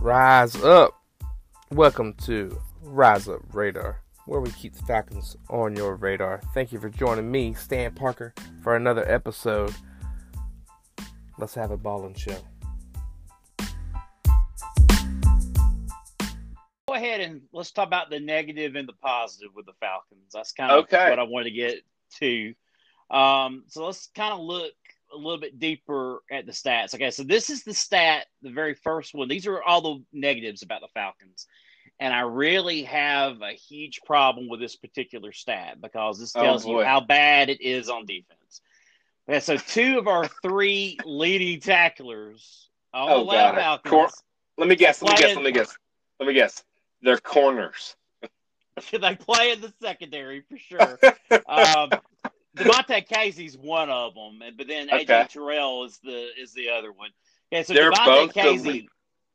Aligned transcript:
Rise 0.00 0.56
up. 0.62 0.94
Welcome 1.70 2.14
to 2.24 2.58
Rise 2.82 3.28
Up 3.28 3.40
Radar, 3.52 4.00
where 4.26 4.40
we 4.40 4.50
keep 4.50 4.74
the 4.74 4.82
Falcons 4.82 5.36
on 5.50 5.76
your 5.76 5.94
radar. 5.94 6.40
Thank 6.54 6.72
you 6.72 6.80
for 6.80 6.88
joining 6.88 7.30
me, 7.30 7.54
Stan 7.54 7.92
Parker, 7.94 8.34
for 8.62 8.76
another 8.76 9.08
episode. 9.10 9.74
Let's 11.38 11.54
have 11.54 11.70
a 11.70 11.76
ballin' 11.76 12.14
show. 12.14 12.36
Go 16.88 16.94
ahead 16.94 17.20
and 17.20 17.42
let's 17.52 17.70
talk 17.70 17.86
about 17.86 18.10
the 18.10 18.18
negative 18.18 18.74
and 18.74 18.88
the 18.88 18.94
positive 18.94 19.50
with 19.54 19.66
the 19.66 19.74
Falcons. 19.80 20.32
That's 20.32 20.52
kind 20.52 20.72
of 20.72 20.84
Okay. 20.84 21.10
what 21.10 21.18
I 21.18 21.22
wanted 21.24 21.44
to 21.44 21.50
get 21.52 21.74
to. 22.20 22.54
Um, 23.10 23.64
so 23.68 23.84
let's 23.86 24.08
kind 24.08 24.32
of 24.32 24.40
look 24.40 24.72
a 25.12 25.16
little 25.16 25.38
bit 25.38 25.58
deeper 25.58 26.20
at 26.30 26.46
the 26.46 26.52
stats. 26.52 26.94
Okay, 26.94 27.10
so 27.10 27.22
this 27.22 27.50
is 27.50 27.62
the 27.64 27.74
stat, 27.74 28.26
the 28.42 28.50
very 28.50 28.74
first 28.74 29.14
one. 29.14 29.28
These 29.28 29.46
are 29.46 29.62
all 29.62 29.80
the 29.80 30.04
negatives 30.12 30.62
about 30.62 30.80
the 30.80 30.88
Falcons. 30.94 31.46
And 31.98 32.14
I 32.14 32.20
really 32.20 32.84
have 32.84 33.42
a 33.42 33.52
huge 33.52 34.00
problem 34.06 34.48
with 34.48 34.60
this 34.60 34.76
particular 34.76 35.32
stat 35.32 35.80
because 35.80 36.18
this 36.18 36.34
Oh, 36.34 36.42
tells 36.42 36.66
you 36.66 36.82
how 36.82 37.00
bad 37.00 37.50
it 37.50 37.60
is 37.60 37.90
on 37.90 38.06
defense. 38.06 38.62
Okay, 39.28 39.40
so 39.40 39.56
two 39.56 39.98
of 39.98 40.08
our 40.08 40.26
three 40.26 40.98
leading 41.04 41.60
tacklers 41.60 42.68
on 42.94 43.10
Oh, 43.10 43.24
the. 43.24 43.30
Falcons. 43.30 43.90
Cor- 43.90 44.10
Let 44.56 44.68
me 44.68 44.76
guess. 44.76 45.02
Let 45.02 45.12
me 45.12 45.26
guess. 45.26 45.36
Let 45.36 45.44
me 45.44 45.52
guess. 45.52 45.78
Let 46.18 46.26
me 46.26 46.34
guess. 46.34 46.64
They're 47.02 47.18
corners. 47.18 47.96
they 48.92 49.14
play 49.16 49.52
in 49.52 49.60
the 49.60 49.72
secondary 49.80 50.42
for 50.48 50.56
sure. 50.56 50.98
um, 51.46 51.90
Devontae 52.64 53.06
Casey's 53.06 53.56
one 53.56 53.90
of 53.90 54.14
them, 54.14 54.40
and 54.42 54.56
but 54.56 54.68
then 54.68 54.88
AJ 54.88 55.02
Okay. 55.02 55.26
Terrell 55.30 55.84
is 55.84 55.98
the 56.02 56.28
is 56.38 56.52
the 56.52 56.70
other 56.70 56.92
one. 56.92 57.10
Yeah, 57.50 57.62
so 57.62 57.74
They're 57.74 57.90
Devontae 57.90 58.04
both 58.04 58.34
Casey. 58.34 58.88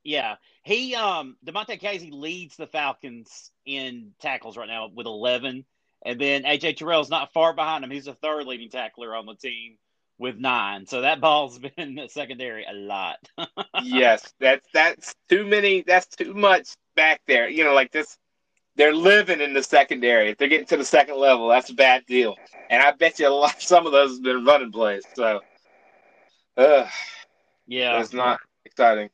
Yeah, 0.04 0.36
he 0.64 0.96
um 0.96 1.36
Devontae 1.46 1.80
Casey 1.80 2.12
leads 2.12 2.56
the 2.56 2.68
Falcons 2.68 3.52
in 3.66 4.12
tackles 4.22 4.58
right 4.58 4.68
now 4.68 4.90
with 4.94 5.08
eleven, 5.08 5.66
and 6.06 6.20
then 6.20 6.44
AJ 6.44 6.78
Terrell's 6.78 7.10
not 7.10 7.34
far 7.34 7.54
behind 7.54 7.84
him. 7.84 7.92
He's 7.92 8.06
the 8.06 8.14
third 8.14 8.46
leading 8.46 8.70
tackler 8.70 9.16
on 9.16 9.26
the 9.26 9.36
team 9.36 9.78
with 10.18 10.38
nine. 10.38 10.86
So 10.86 11.02
that 11.02 11.22
ball's 11.22 11.60
been 11.60 11.72
in 11.78 11.96
the 11.96 12.08
secondary 12.08 12.66
a 12.66 12.74
lot. 12.74 13.18
yes, 13.84 14.34
that's 14.40 14.68
that's 14.74 15.16
too 15.30 15.46
many. 15.46 15.82
That's 15.82 16.08
too 16.08 16.34
much 16.34 16.70
back 16.96 17.22
there. 17.28 17.50
You 17.50 17.64
know, 17.64 17.74
like 17.74 17.92
this. 17.92 18.18
They're 18.76 18.94
living 18.94 19.42
in 19.42 19.54
the 19.54 19.64
secondary. 19.64 20.30
If 20.30 20.38
they're 20.38 20.48
getting 20.50 20.68
to 20.68 20.78
the 20.78 20.86
second 20.86 21.18
level, 21.18 21.48
that's 21.48 21.70
a 21.70 21.74
bad 21.74 22.06
deal. 22.06 22.36
And 22.70 22.82
I 22.82 22.92
bet 22.92 23.20
you 23.20 23.28
a 23.28 23.30
lot. 23.30 23.56
Some 23.62 23.86
of 23.86 23.92
those 23.92 24.16
have 24.16 24.24
been 24.24 24.44
running 24.46 24.72
plays. 24.72 25.06
So, 25.14 25.42
uh, 26.58 26.88
yeah, 27.68 28.00
it's 28.02 28.14
not 28.14 28.40
exciting. 28.66 29.10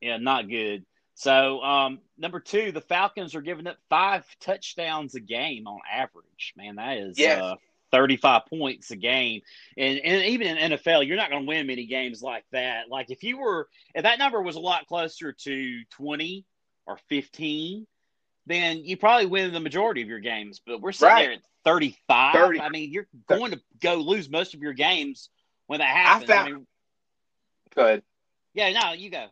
Yeah, 0.00 0.18
not 0.18 0.48
good. 0.48 0.84
So, 1.14 1.62
um, 1.62 2.00
number 2.18 2.40
two, 2.40 2.72
the 2.72 2.80
Falcons 2.80 3.34
are 3.34 3.40
giving 3.40 3.66
up 3.66 3.76
five 3.88 4.26
touchdowns 4.40 5.14
a 5.14 5.20
game 5.20 5.66
on 5.66 5.80
average. 5.90 6.52
Man, 6.56 6.76
that 6.76 6.98
is 6.98 7.18
Yes. 7.18 7.40
uh, 7.40 7.54
35 7.92 8.46
points 8.46 8.90
a 8.90 8.96
game. 8.96 9.40
And, 9.78 9.98
and 10.00 10.24
even 10.24 10.48
in 10.48 10.72
NFL, 10.72 11.06
you're 11.06 11.16
not 11.16 11.30
going 11.30 11.42
to 11.42 11.48
win 11.48 11.66
many 11.68 11.86
games 11.86 12.22
like 12.22 12.44
that. 12.50 12.90
Like, 12.90 13.10
if 13.10 13.22
you 13.22 13.38
were, 13.38 13.68
if 13.94 14.02
that 14.02 14.18
number 14.18 14.42
was 14.42 14.56
a 14.56 14.60
lot 14.60 14.86
closer 14.88 15.32
to 15.32 15.84
20 15.90 16.44
or 16.86 16.98
15, 17.08 17.86
then 18.46 18.84
you 18.84 18.96
probably 18.96 19.26
win 19.26 19.52
the 19.52 19.60
majority 19.60 20.02
of 20.02 20.08
your 20.08 20.20
games. 20.20 20.60
But 20.64 20.80
we're 20.80 20.92
sitting 20.92 21.14
Right. 21.14 21.22
there 21.24 21.32
at 21.32 21.42
35. 21.64 22.34
30. 22.34 22.60
I 22.60 22.68
mean, 22.68 22.90
you're 22.92 23.08
going 23.26 23.52
to 23.52 23.60
go 23.80 23.94
lose 23.96 24.28
most 24.28 24.54
of 24.54 24.60
your 24.60 24.72
games 24.74 25.30
when 25.66 25.78
that 25.80 25.88
happens. 25.88 26.28
found- 26.30 26.52
mean, 26.52 26.66
Good. 27.74 28.02
yeah, 28.52 28.70
no, 28.72 28.92
you 28.92 29.10
go. 29.10 29.26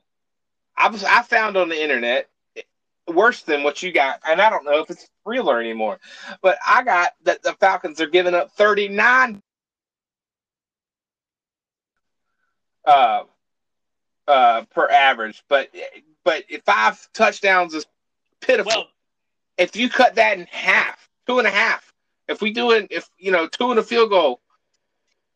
I 0.76 0.88
was 0.88 1.04
I 1.04 1.22
found 1.22 1.56
on 1.56 1.68
the 1.68 1.80
internet 1.80 2.28
worse 3.06 3.42
than 3.42 3.62
what 3.62 3.82
you 3.82 3.92
got, 3.92 4.20
and 4.26 4.40
I 4.40 4.48
don't 4.50 4.64
know 4.64 4.78
if 4.80 4.90
it's 4.90 5.08
realer 5.24 5.60
anymore. 5.60 6.00
But 6.40 6.58
I 6.66 6.82
got 6.82 7.12
that 7.24 7.42
the 7.42 7.52
Falcons 7.54 8.00
are 8.00 8.06
giving 8.06 8.34
up 8.34 8.50
thirty 8.52 8.88
nine 8.88 9.42
uh 12.84 13.24
uh 14.26 14.64
per 14.70 14.88
average, 14.88 15.44
but 15.48 15.68
but 16.24 16.44
five 16.64 17.08
touchdowns 17.12 17.74
is 17.74 17.86
pitiful. 18.40 18.72
Well, 18.74 18.88
if 19.62 19.76
you 19.76 19.88
cut 19.88 20.16
that 20.16 20.38
in 20.38 20.46
half, 20.50 21.08
two 21.26 21.38
and 21.38 21.46
a 21.46 21.50
half, 21.50 21.92
if 22.28 22.42
we 22.42 22.52
do 22.52 22.72
it, 22.72 22.88
if 22.90 23.08
you 23.18 23.30
know 23.30 23.46
two 23.46 23.70
and 23.70 23.78
a 23.78 23.82
field 23.82 24.10
goal, 24.10 24.40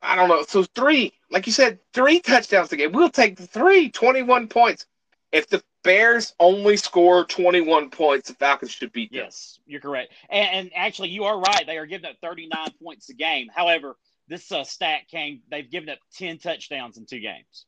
I 0.03 0.17
don't 0.17 0.29
know. 0.29 0.43
So 0.43 0.65
three, 0.65 1.13
like 1.31 1.47
you 1.47 1.53
said, 1.53 1.79
three 1.93 2.19
touchdowns 2.21 2.73
a 2.73 2.77
game. 2.77 2.93
We'll 2.93 3.09
take 3.09 3.37
the 3.37 3.47
three, 3.47 3.89
21 3.91 4.49
points. 4.49 4.87
If 5.33 5.49
the 5.49 5.63
Bears 5.85 6.35
only 6.41 6.77
score 6.77 7.25
21 7.25 7.91
points, 7.91 8.29
the 8.29 8.35
Falcons 8.35 8.73
should 8.73 8.93
beat 8.93 9.13
them. 9.13 9.23
Yes, 9.25 9.61
you're 9.67 9.81
correct. 9.81 10.13
And, 10.29 10.49
and 10.51 10.71
actually, 10.75 11.11
you 11.11 11.25
are 11.25 11.39
right. 11.39 11.65
They 11.67 11.79
are 11.79 11.87
giving 11.87 12.11
up 12.11 12.17
39 12.21 12.59
points 12.83 13.09
a 13.09 13.15
game. 13.15 13.49
However, 13.55 13.97
this 14.29 14.51
uh, 14.51 14.65
stat 14.65 15.03
came, 15.09 15.43
they've 15.51 15.71
given 15.71 15.89
up 15.89 15.99
10 16.17 16.39
touchdowns 16.39 16.97
in 16.99 17.07
two 17.07 17.21
games. 17.21 17.67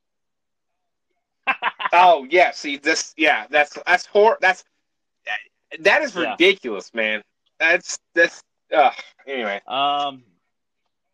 Oh 1.91 2.27
yeah, 2.29 2.51
see 2.51 2.77
this, 2.77 3.15
yeah, 3.17 3.47
that's 3.49 3.79
that's 3.87 4.05
hor- 4.05 4.37
that's 4.43 4.63
that 5.81 6.03
is 6.03 6.15
Yeah. 6.15 6.33
ridiculous, 6.33 6.93
man. 6.95 7.23
That's 7.59 7.99
that's 8.15 8.43
uh 8.75 8.91
anyway. 9.27 9.61
Um, 9.67 10.25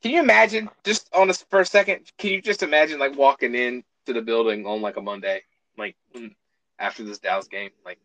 Can 0.02 0.12
you 0.12 0.20
imagine 0.20 0.68
just 0.84 1.08
on 1.14 1.28
this 1.28 1.42
for 1.50 1.60
a 1.60 1.66
second? 1.66 2.10
Can 2.18 2.30
you 2.30 2.42
just 2.42 2.62
imagine 2.62 2.98
like 2.98 3.16
walking 3.16 3.54
in 3.54 3.84
to 4.06 4.12
the 4.12 4.22
building 4.22 4.66
on 4.66 4.82
like 4.82 4.96
a 4.96 5.02
Monday, 5.02 5.42
like 5.78 5.96
mm, 6.14 6.34
after 6.78 7.04
this 7.04 7.18
Dallas 7.18 7.48
game, 7.48 7.70
like, 7.84 7.98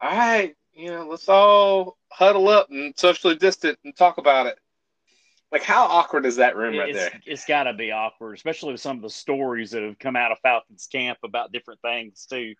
all 0.00 0.10
right, 0.10 0.54
you 0.72 0.90
know, 0.90 1.06
let's 1.08 1.28
all 1.28 1.96
huddle 2.10 2.48
up 2.48 2.70
and 2.70 2.94
socially 2.96 3.34
distant 3.36 3.78
and 3.84 3.96
talk 3.96 4.18
about 4.18 4.46
it. 4.46 4.58
Like, 5.50 5.62
how 5.62 5.84
awkward 5.84 6.26
is 6.26 6.36
that 6.36 6.56
room 6.56 6.76
right 6.76 6.90
it's, 6.90 6.98
there? 6.98 7.20
it's 7.26 7.44
got 7.44 7.64
to 7.64 7.72
be 7.72 7.92
awkward, 7.92 8.34
especially 8.34 8.72
with 8.72 8.80
some 8.80 8.96
of 8.96 9.02
the 9.02 9.10
stories 9.10 9.70
that 9.70 9.82
have 9.82 9.98
come 9.98 10.16
out 10.16 10.32
of 10.32 10.38
Falcons 10.40 10.88
camp 10.90 11.18
about 11.22 11.52
different 11.52 11.80
things, 11.80 12.26
too. 12.26 12.54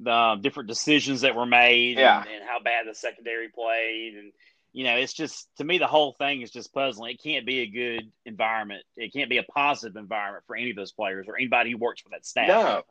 The 0.00 0.12
um, 0.12 0.40
different 0.42 0.68
decisions 0.68 1.22
that 1.22 1.34
were 1.34 1.46
made 1.46 1.98
Yeah. 1.98 2.20
and, 2.20 2.28
and 2.28 2.44
how 2.48 2.60
bad 2.60 2.86
the 2.86 2.94
secondary 2.94 3.48
played. 3.48 4.14
And, 4.16 4.32
you 4.72 4.84
know, 4.84 4.96
it's 4.96 5.12
just, 5.12 5.48
to 5.56 5.64
me, 5.64 5.78
the 5.78 5.86
whole 5.86 6.12
thing 6.12 6.42
is 6.42 6.50
just 6.50 6.72
puzzling. 6.72 7.14
It 7.14 7.22
can't 7.22 7.44
be 7.44 7.60
a 7.60 7.66
good 7.66 8.12
environment. 8.24 8.84
It 8.96 9.12
can't 9.12 9.28
be 9.28 9.38
a 9.38 9.42
positive 9.42 9.96
environment 9.96 10.44
for 10.46 10.56
any 10.56 10.70
of 10.70 10.76
those 10.76 10.92
players 10.92 11.26
or 11.28 11.36
anybody 11.36 11.72
who 11.72 11.78
works 11.78 12.00
for 12.00 12.10
that 12.10 12.24
staff. 12.26 12.48
No. 12.48 12.82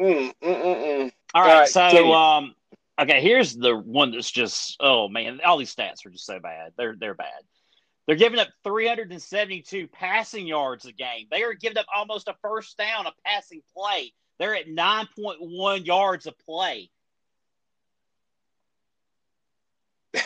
Mm, 0.00 0.32
mm, 0.32 0.34
mm, 0.42 0.62
mm. 0.62 1.12
All 1.34 1.42
All 1.42 1.48
right, 1.48 1.60
right, 1.60 1.68
so 1.68 2.12
um, 2.14 2.54
okay, 2.98 3.20
here's 3.20 3.54
the 3.54 3.76
one 3.76 4.12
that's 4.12 4.30
just 4.30 4.76
oh 4.80 5.08
man, 5.08 5.40
all 5.44 5.58
these 5.58 5.74
stats 5.74 6.06
are 6.06 6.10
just 6.10 6.24
so 6.24 6.40
bad. 6.40 6.72
They're 6.78 6.96
they're 6.98 7.14
bad. 7.14 7.42
They're 8.10 8.16
giving 8.16 8.40
up 8.40 8.48
372 8.64 9.86
passing 9.86 10.44
yards 10.44 10.84
a 10.84 10.90
game. 10.90 11.28
They 11.30 11.44
are 11.44 11.54
giving 11.54 11.78
up 11.78 11.86
almost 11.94 12.26
a 12.26 12.34
first 12.42 12.76
down 12.76 13.06
a 13.06 13.12
passing 13.24 13.62
play. 13.72 14.12
They're 14.40 14.56
at 14.56 14.66
9.1 14.66 15.86
yards 15.86 16.26
a 16.26 16.32
play. 16.32 16.90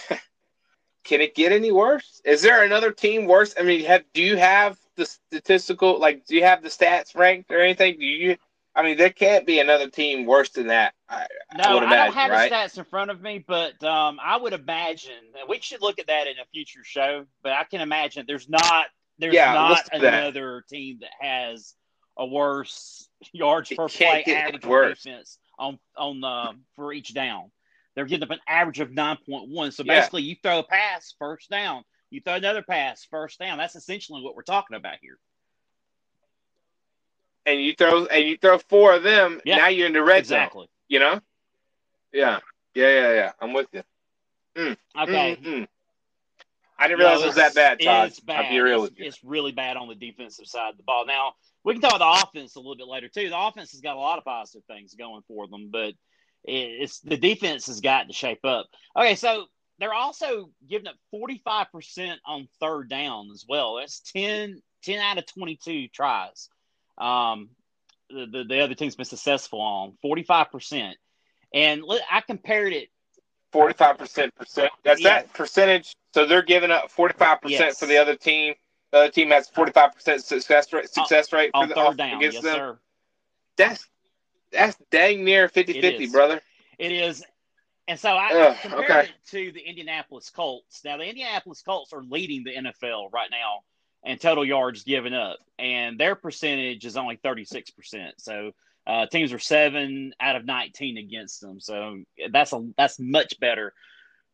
Can 1.04 1.20
it 1.20 1.34
get 1.34 1.52
any 1.52 1.72
worse? 1.72 2.22
Is 2.24 2.40
there 2.40 2.64
another 2.64 2.90
team 2.90 3.26
worse? 3.26 3.54
I 3.60 3.64
mean, 3.64 3.84
have 3.84 4.04
do 4.14 4.22
you 4.22 4.38
have 4.38 4.78
the 4.96 5.04
statistical 5.04 6.00
like? 6.00 6.24
Do 6.24 6.36
you 6.36 6.44
have 6.44 6.62
the 6.62 6.70
stats 6.70 7.14
ranked 7.14 7.50
or 7.50 7.60
anything? 7.60 7.98
Do 7.98 8.06
you? 8.06 8.38
I 8.74 8.82
mean, 8.82 8.96
there 8.96 9.10
can't 9.10 9.46
be 9.46 9.60
another 9.60 9.90
team 9.90 10.24
worse 10.24 10.48
than 10.48 10.68
that. 10.68 10.94
I, 11.14 11.26
No, 11.56 11.64
I 11.64 11.84
imagine, 11.84 11.90
don't 11.90 12.14
have 12.14 12.30
right? 12.30 12.50
the 12.50 12.56
stats 12.56 12.78
in 12.78 12.84
front 12.84 13.10
of 13.10 13.20
me, 13.22 13.44
but 13.46 13.82
um, 13.84 14.18
I 14.22 14.36
would 14.36 14.52
imagine 14.52 15.12
we 15.48 15.60
should 15.60 15.82
look 15.82 15.98
at 15.98 16.06
that 16.08 16.26
in 16.26 16.38
a 16.38 16.44
future 16.52 16.84
show. 16.84 17.26
But 17.42 17.52
I 17.52 17.64
can 17.64 17.80
imagine 17.80 18.24
there's 18.26 18.48
not 18.48 18.86
there's 19.18 19.34
Yeah, 19.34 19.52
not 19.52 19.70
let's 19.70 19.88
that. 19.90 20.02
another 20.02 20.64
team 20.68 20.98
that 21.00 21.10
has 21.20 21.74
a 22.18 22.26
worse 22.26 23.08
yards 23.32 23.70
It 23.70 23.76
per 23.76 23.88
play 23.88 24.24
average 24.24 24.62
defense 24.62 25.38
on 25.58 25.78
on 25.96 26.24
uh, 26.24 26.52
for 26.76 26.92
each 26.92 27.14
down. 27.14 27.50
They're 27.94 28.06
getting 28.06 28.24
up 28.24 28.30
an 28.30 28.40
average 28.48 28.80
of 28.80 28.90
nine 28.90 29.18
point 29.28 29.48
one. 29.50 29.70
So 29.70 29.84
Yeah. 29.84 30.00
basically, 30.00 30.22
you 30.22 30.36
throw 30.42 30.58
a 30.60 30.64
pass, 30.64 31.14
first 31.18 31.48
down. 31.50 31.84
You 32.10 32.20
throw 32.20 32.34
another 32.34 32.62
pass, 32.62 33.04
first 33.04 33.38
down. 33.38 33.58
That's 33.58 33.76
essentially 33.76 34.22
what 34.22 34.34
we're 34.36 34.42
talking 34.42 34.76
about 34.76 34.96
here. 35.00 35.18
and 37.46 37.60
you 37.60 37.74
throw 37.74 38.06
and 38.06 38.24
you 38.24 38.36
throw 38.36 38.58
four 38.58 38.94
of 38.94 39.02
them. 39.02 39.40
Yeah, 39.44 39.56
now 39.56 39.68
you're 39.68 39.86
in 39.86 39.92
the 39.92 40.02
red 40.02 40.18
exactly. 40.20 40.62
zone. 40.62 40.68
You 40.88 40.98
know? 40.98 41.20
Yeah, 42.12 42.38
yeah, 42.74 42.88
yeah, 42.88 43.12
yeah. 43.14 43.32
I'm 43.40 43.52
with 43.52 43.68
you. 43.72 43.82
Okay. 44.56 44.76
Mm, 45.42 45.42
mm. 45.42 45.68
I 46.78 46.88
didn't 46.88 47.00
No, 47.00 47.06
realize 47.06 47.22
it 47.22 47.26
was 47.26 47.34
that 47.36 47.54
bad, 47.54 47.80
Todd. 47.80 48.08
It's 48.08 48.20
bad. 48.20 48.46
I'll 48.46 48.50
be 48.50 48.60
real 48.60 48.84
it's, 48.84 48.94
it's 48.98 49.24
really 49.24 49.52
bad 49.52 49.76
on 49.76 49.88
the 49.88 49.94
defensive 49.94 50.46
side 50.46 50.70
of 50.70 50.76
the 50.76 50.82
ball. 50.82 51.06
Now 51.06 51.34
we 51.62 51.72
can 51.72 51.80
talk 51.80 51.94
about 51.94 52.22
the 52.22 52.28
offense 52.28 52.56
a 52.56 52.60
little 52.60 52.76
bit 52.76 52.88
later 52.88 53.08
too. 53.08 53.28
The 53.28 53.38
offense 53.38 53.72
has 53.72 53.80
got 53.80 53.96
a 53.96 54.00
lot 54.00 54.18
of 54.18 54.24
positive 54.24 54.64
things 54.66 54.94
going 54.94 55.22
for 55.26 55.46
them, 55.46 55.70
but 55.72 55.94
it's 56.44 57.00
the 57.00 57.16
defense 57.16 57.66
has 57.66 57.80
got 57.80 58.08
to 58.08 58.12
shape 58.12 58.44
up. 58.44 58.66
Okay, 58.96 59.14
so 59.14 59.46
they're 59.78 59.94
also 59.94 60.50
giving 60.68 60.88
up 60.88 60.96
forty 61.10 61.40
five 61.44 61.70
percent 61.72 62.20
on 62.26 62.48
third 62.60 62.88
down 62.90 63.30
as 63.32 63.44
well. 63.48 63.76
That's 63.76 64.00
10, 64.12 64.60
10 64.82 64.98
out 65.00 65.18
of 65.18 65.26
twenty 65.26 65.56
two 65.56 65.88
tries. 65.88 66.48
Um, 66.98 67.50
the, 68.10 68.26
the, 68.26 68.44
the 68.44 68.60
other 68.60 68.74
team's 68.74 68.96
been 68.96 69.04
successful 69.04 69.60
on 69.60 69.94
45%. 70.04 70.92
And 71.52 71.82
I 72.10 72.20
compared 72.20 72.72
it 72.72 72.88
45%. 73.52 74.30
That's 74.84 75.00
yes. 75.00 75.02
that 75.02 75.32
percentage. 75.32 75.94
So 76.12 76.26
they're 76.26 76.42
giving 76.42 76.70
up 76.70 76.90
45% 76.92 77.38
yes. 77.46 77.78
for 77.78 77.86
the 77.86 77.98
other 77.98 78.16
team. 78.16 78.54
The 78.92 78.98
other 78.98 79.10
team 79.10 79.30
has 79.30 79.48
45% 79.50 80.20
success 80.22 80.72
rate, 80.72 80.88
success 80.88 81.32
rate 81.32 81.50
on, 81.54 81.68
for 81.68 81.74
the, 81.74 81.80
third 81.80 81.96
down. 81.96 82.16
against 82.18 82.36
yes, 82.36 82.44
them. 82.44 82.54
Sir. 82.54 82.78
That's 83.56 83.88
that's 84.52 84.76
dang 84.90 85.24
near 85.24 85.48
50-50, 85.48 86.12
brother. 86.12 86.40
It 86.78 86.92
is. 86.92 87.24
And 87.88 87.98
so 87.98 88.10
I 88.10 88.32
Ugh, 88.32 88.56
compared 88.62 88.84
okay. 88.84 89.00
it 89.00 89.10
to 89.30 89.52
the 89.52 89.60
Indianapolis 89.60 90.30
Colts. 90.30 90.82
Now 90.84 90.96
the 90.96 91.04
Indianapolis 91.04 91.62
Colts 91.62 91.92
are 91.92 92.02
leading 92.02 92.44
the 92.44 92.54
NFL 92.54 93.12
right 93.12 93.28
now 93.30 93.62
and 94.04 94.20
total 94.20 94.44
yards 94.44 94.84
given 94.84 95.14
up, 95.14 95.38
and 95.58 95.98
their 95.98 96.14
percentage 96.14 96.84
is 96.84 96.96
only 96.96 97.16
36%. 97.16 97.72
So 98.18 98.52
uh, 98.86 99.06
teams 99.06 99.32
are 99.32 99.38
seven 99.38 100.12
out 100.20 100.36
of 100.36 100.44
19 100.44 100.98
against 100.98 101.40
them. 101.40 101.60
So 101.60 102.02
that's 102.30 102.52
a 102.52 102.68
that's 102.76 102.98
much 102.98 103.40
better 103.40 103.72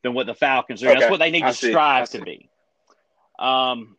than 0.02 0.14
what 0.14 0.26
the 0.26 0.34
Falcons 0.34 0.82
are. 0.82 0.90
Okay. 0.90 1.00
That's 1.00 1.11
what 1.11 1.20
they 1.20 1.31
need 1.31 1.43
to 1.43 1.52
strive 1.52 2.11
to 2.11 2.22
be. 2.22 2.50
Um, 3.38 3.96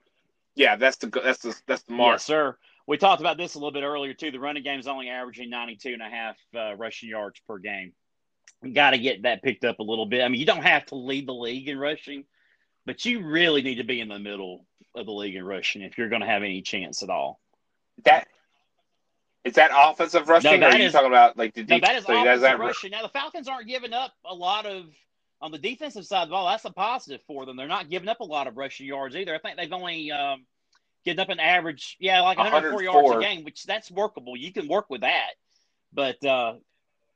yeah, 0.56 0.76
that's 0.76 0.98
the 0.98 1.08
that's 1.08 1.40
the 1.40 1.56
that's 1.68 1.84
the 1.84 1.94
mark, 1.94 2.16
yes, 2.16 2.26
sir. 2.26 2.58
We 2.88 2.98
talked 2.98 3.22
about 3.22 3.38
this 3.38 3.56
a 3.56 3.58
little 3.58 3.72
bit 3.72 3.84
earlier 3.84 4.14
too. 4.14 4.32
The 4.32 4.40
running 4.40 4.64
game 4.64 4.80
is 4.80 4.88
only 4.88 5.10
averaging 5.10 5.50
92 5.50 5.94
and 5.94 6.02
a 6.02 6.10
half 6.10 6.36
uh, 6.56 6.76
rushing 6.76 7.10
yards 7.10 7.40
per 7.48 7.58
game. 7.58 7.94
We 8.62 8.72
got 8.72 8.92
to 8.92 8.98
get 8.98 9.24
that 9.24 9.42
picked 9.42 9.64
up 9.64 9.80
a 9.80 9.84
little 9.84 10.06
bit. 10.06 10.24
I 10.24 10.28
mean, 10.28 10.40
you 10.40 10.46
don't 10.46 10.64
have 10.64 10.86
to 10.88 10.96
lead 10.96 11.28
the 11.28 11.34
league 11.34 11.68
in 11.70 11.80
rushing, 11.80 12.26
but 12.86 13.06
you 13.06 13.26
really 13.26 13.62
need 13.62 13.76
to 13.76 13.84
be 13.84 14.02
in 14.02 14.08
the 14.08 14.20
middle 14.20 14.66
of 14.96 15.06
the 15.06 15.12
league 15.12 15.36
in 15.36 15.46
rushing 15.46 15.82
if 15.82 15.98
you're 15.98 16.10
going 16.10 16.22
to 16.22 16.28
have 16.28 16.44
any 16.44 16.62
chance 16.62 17.04
at 17.04 17.10
all. 17.10 17.40
That 18.04 18.28
is 19.44 19.54
that 19.54 19.72
offensive 19.74 20.30
rushing, 20.30 20.60
no, 20.60 20.68
or 20.68 20.70
are 20.72 20.78
you 20.78 20.86
is, 20.86 20.92
talking 20.92 21.08
about 21.08 21.38
like 21.38 21.54
the 21.54 21.64
defense? 21.64 21.82
No, 21.82 21.88
that 21.88 21.98
is 21.98 22.06
so 22.06 22.22
offensive 22.22 22.42
that 22.42 22.60
rushing. 22.60 22.92
Now 22.92 23.02
the 23.02 23.10
Falcons 23.10 23.48
aren't 23.48 23.68
giving 23.68 23.94
up 23.94 24.14
a 24.26 24.34
lot 24.34 24.66
of 24.66 24.86
on 25.42 25.52
the 25.52 25.58
defensive 25.58 26.06
side 26.06 26.24
of 26.24 26.30
the 26.30 26.34
ball. 26.34 26.48
That's 26.48 26.66
a 26.66 26.72
positive 26.72 27.22
for 27.26 27.46
them. 27.46 27.58
They're 27.58 27.68
not 27.68 27.90
giving 27.90 28.08
up 28.08 28.20
a 28.20 28.26
lot 28.26 28.48
of 28.48 28.58
rushing 28.58 28.86
yards 28.86 29.16
either. 29.16 29.34
I 29.34 29.40
think 29.40 29.58
they've 29.58 29.74
only 29.74 30.12
um, 30.12 30.46
given 31.04 31.20
up 31.20 31.30
an 31.30 31.40
average, 31.40 31.98
yeah, 32.00 32.22
like 32.22 32.38
104, 32.38 32.72
104 32.72 32.84
yards 32.84 33.26
a 33.26 33.28
game, 33.28 33.44
which 33.44 33.64
that's 33.64 33.90
workable. 33.90 34.38
You 34.38 34.54
can 34.54 34.68
work 34.68 34.90
with 34.90 35.02
that, 35.02 35.32
but 35.92 36.24
uh, 36.24 36.54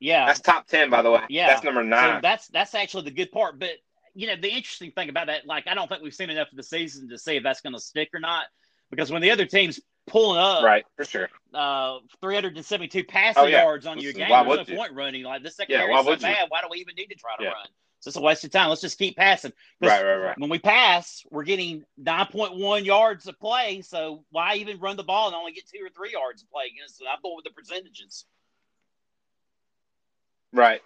yeah, 0.00 0.26
that's 0.26 0.40
top 0.40 0.66
ten 0.66 0.90
by 0.90 1.02
the 1.02 1.10
way. 1.10 1.22
Yeah, 1.28 1.48
that's 1.48 1.64
number 1.64 1.84
nine. 1.84 2.16
So 2.16 2.20
that's 2.22 2.48
that's 2.48 2.74
actually 2.74 3.04
the 3.04 3.12
good 3.12 3.30
part, 3.30 3.58
but 3.58 3.70
you 4.16 4.26
know, 4.26 4.34
the 4.34 4.48
interesting 4.48 4.90
thing 4.92 5.10
about 5.10 5.26
that, 5.26 5.46
like, 5.46 5.68
I 5.68 5.74
don't 5.74 5.88
think 5.88 6.02
we've 6.02 6.14
seen 6.14 6.30
enough 6.30 6.50
of 6.50 6.56
the 6.56 6.62
season 6.62 7.10
to 7.10 7.18
see 7.18 7.36
if 7.36 7.42
that's 7.42 7.60
going 7.60 7.74
to 7.74 7.80
stick 7.80 8.08
or 8.14 8.20
not. 8.20 8.46
Because 8.90 9.12
when 9.12 9.20
the 9.20 9.30
other 9.30 9.44
team's 9.44 9.78
pulling 10.06 10.40
up, 10.40 10.62
right, 10.64 10.86
for 10.96 11.04
sure, 11.04 11.28
uh, 11.52 11.98
372 12.22 13.04
passing 13.04 13.42
oh, 13.42 13.46
yeah. 13.46 13.62
yards 13.62 13.84
on 13.84 14.00
your 14.00 14.14
game, 14.14 14.28
there's 14.30 14.46
no 14.46 14.64
you? 14.66 14.76
point 14.76 14.92
running. 14.94 15.22
Like, 15.22 15.42
this 15.42 15.56
secondary 15.56 15.92
yeah, 15.92 16.00
is 16.00 16.06
so 16.06 16.16
bad. 16.16 16.46
Why 16.48 16.62
do 16.62 16.68
we 16.70 16.78
even 16.78 16.94
need 16.96 17.08
to 17.08 17.14
try 17.14 17.36
to 17.36 17.44
yeah. 17.44 17.50
run? 17.50 17.66
So 18.00 18.08
it's 18.08 18.16
a 18.16 18.20
waste 18.22 18.44
of 18.44 18.52
time. 18.52 18.70
Let's 18.70 18.80
just 18.80 18.98
keep 18.98 19.16
passing. 19.16 19.52
Right, 19.82 20.02
right, 20.02 20.16
right. 20.16 20.38
When 20.38 20.48
we 20.48 20.60
pass, 20.60 21.22
we're 21.30 21.44
getting 21.44 21.84
9.1 22.00 22.84
yards 22.84 23.26
of 23.26 23.38
play. 23.38 23.82
So 23.82 24.24
why 24.30 24.54
even 24.56 24.78
run 24.78 24.96
the 24.96 25.02
ball 25.02 25.26
and 25.26 25.36
only 25.36 25.52
get 25.52 25.64
two 25.66 25.84
or 25.84 25.90
three 25.90 26.12
yards 26.12 26.42
of 26.42 26.50
play 26.50 26.64
against 26.72 27.00
it? 27.02 27.06
I'm 27.10 27.18
going 27.22 27.36
with 27.36 27.44
the 27.44 27.50
percentages. 27.50 28.24
Right 30.52 30.80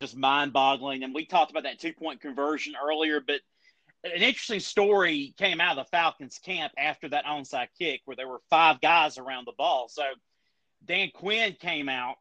just 0.00 0.16
mind 0.16 0.52
boggling. 0.52 1.02
And 1.02 1.14
we 1.14 1.26
talked 1.26 1.50
about 1.50 1.64
that 1.64 1.78
two 1.78 1.92
point 1.92 2.20
conversion 2.20 2.74
earlier, 2.82 3.20
but 3.20 3.40
an 4.04 4.22
interesting 4.22 4.60
story 4.60 5.34
came 5.38 5.60
out 5.60 5.76
of 5.76 5.84
the 5.84 5.90
Falcons 5.90 6.38
camp 6.44 6.72
after 6.78 7.08
that 7.08 7.24
onside 7.24 7.68
kick 7.78 8.02
where 8.04 8.16
there 8.16 8.28
were 8.28 8.40
five 8.48 8.80
guys 8.80 9.18
around 9.18 9.46
the 9.46 9.52
ball. 9.58 9.88
So 9.88 10.02
Dan 10.84 11.10
Quinn 11.12 11.56
came 11.60 11.88
out 11.88 12.16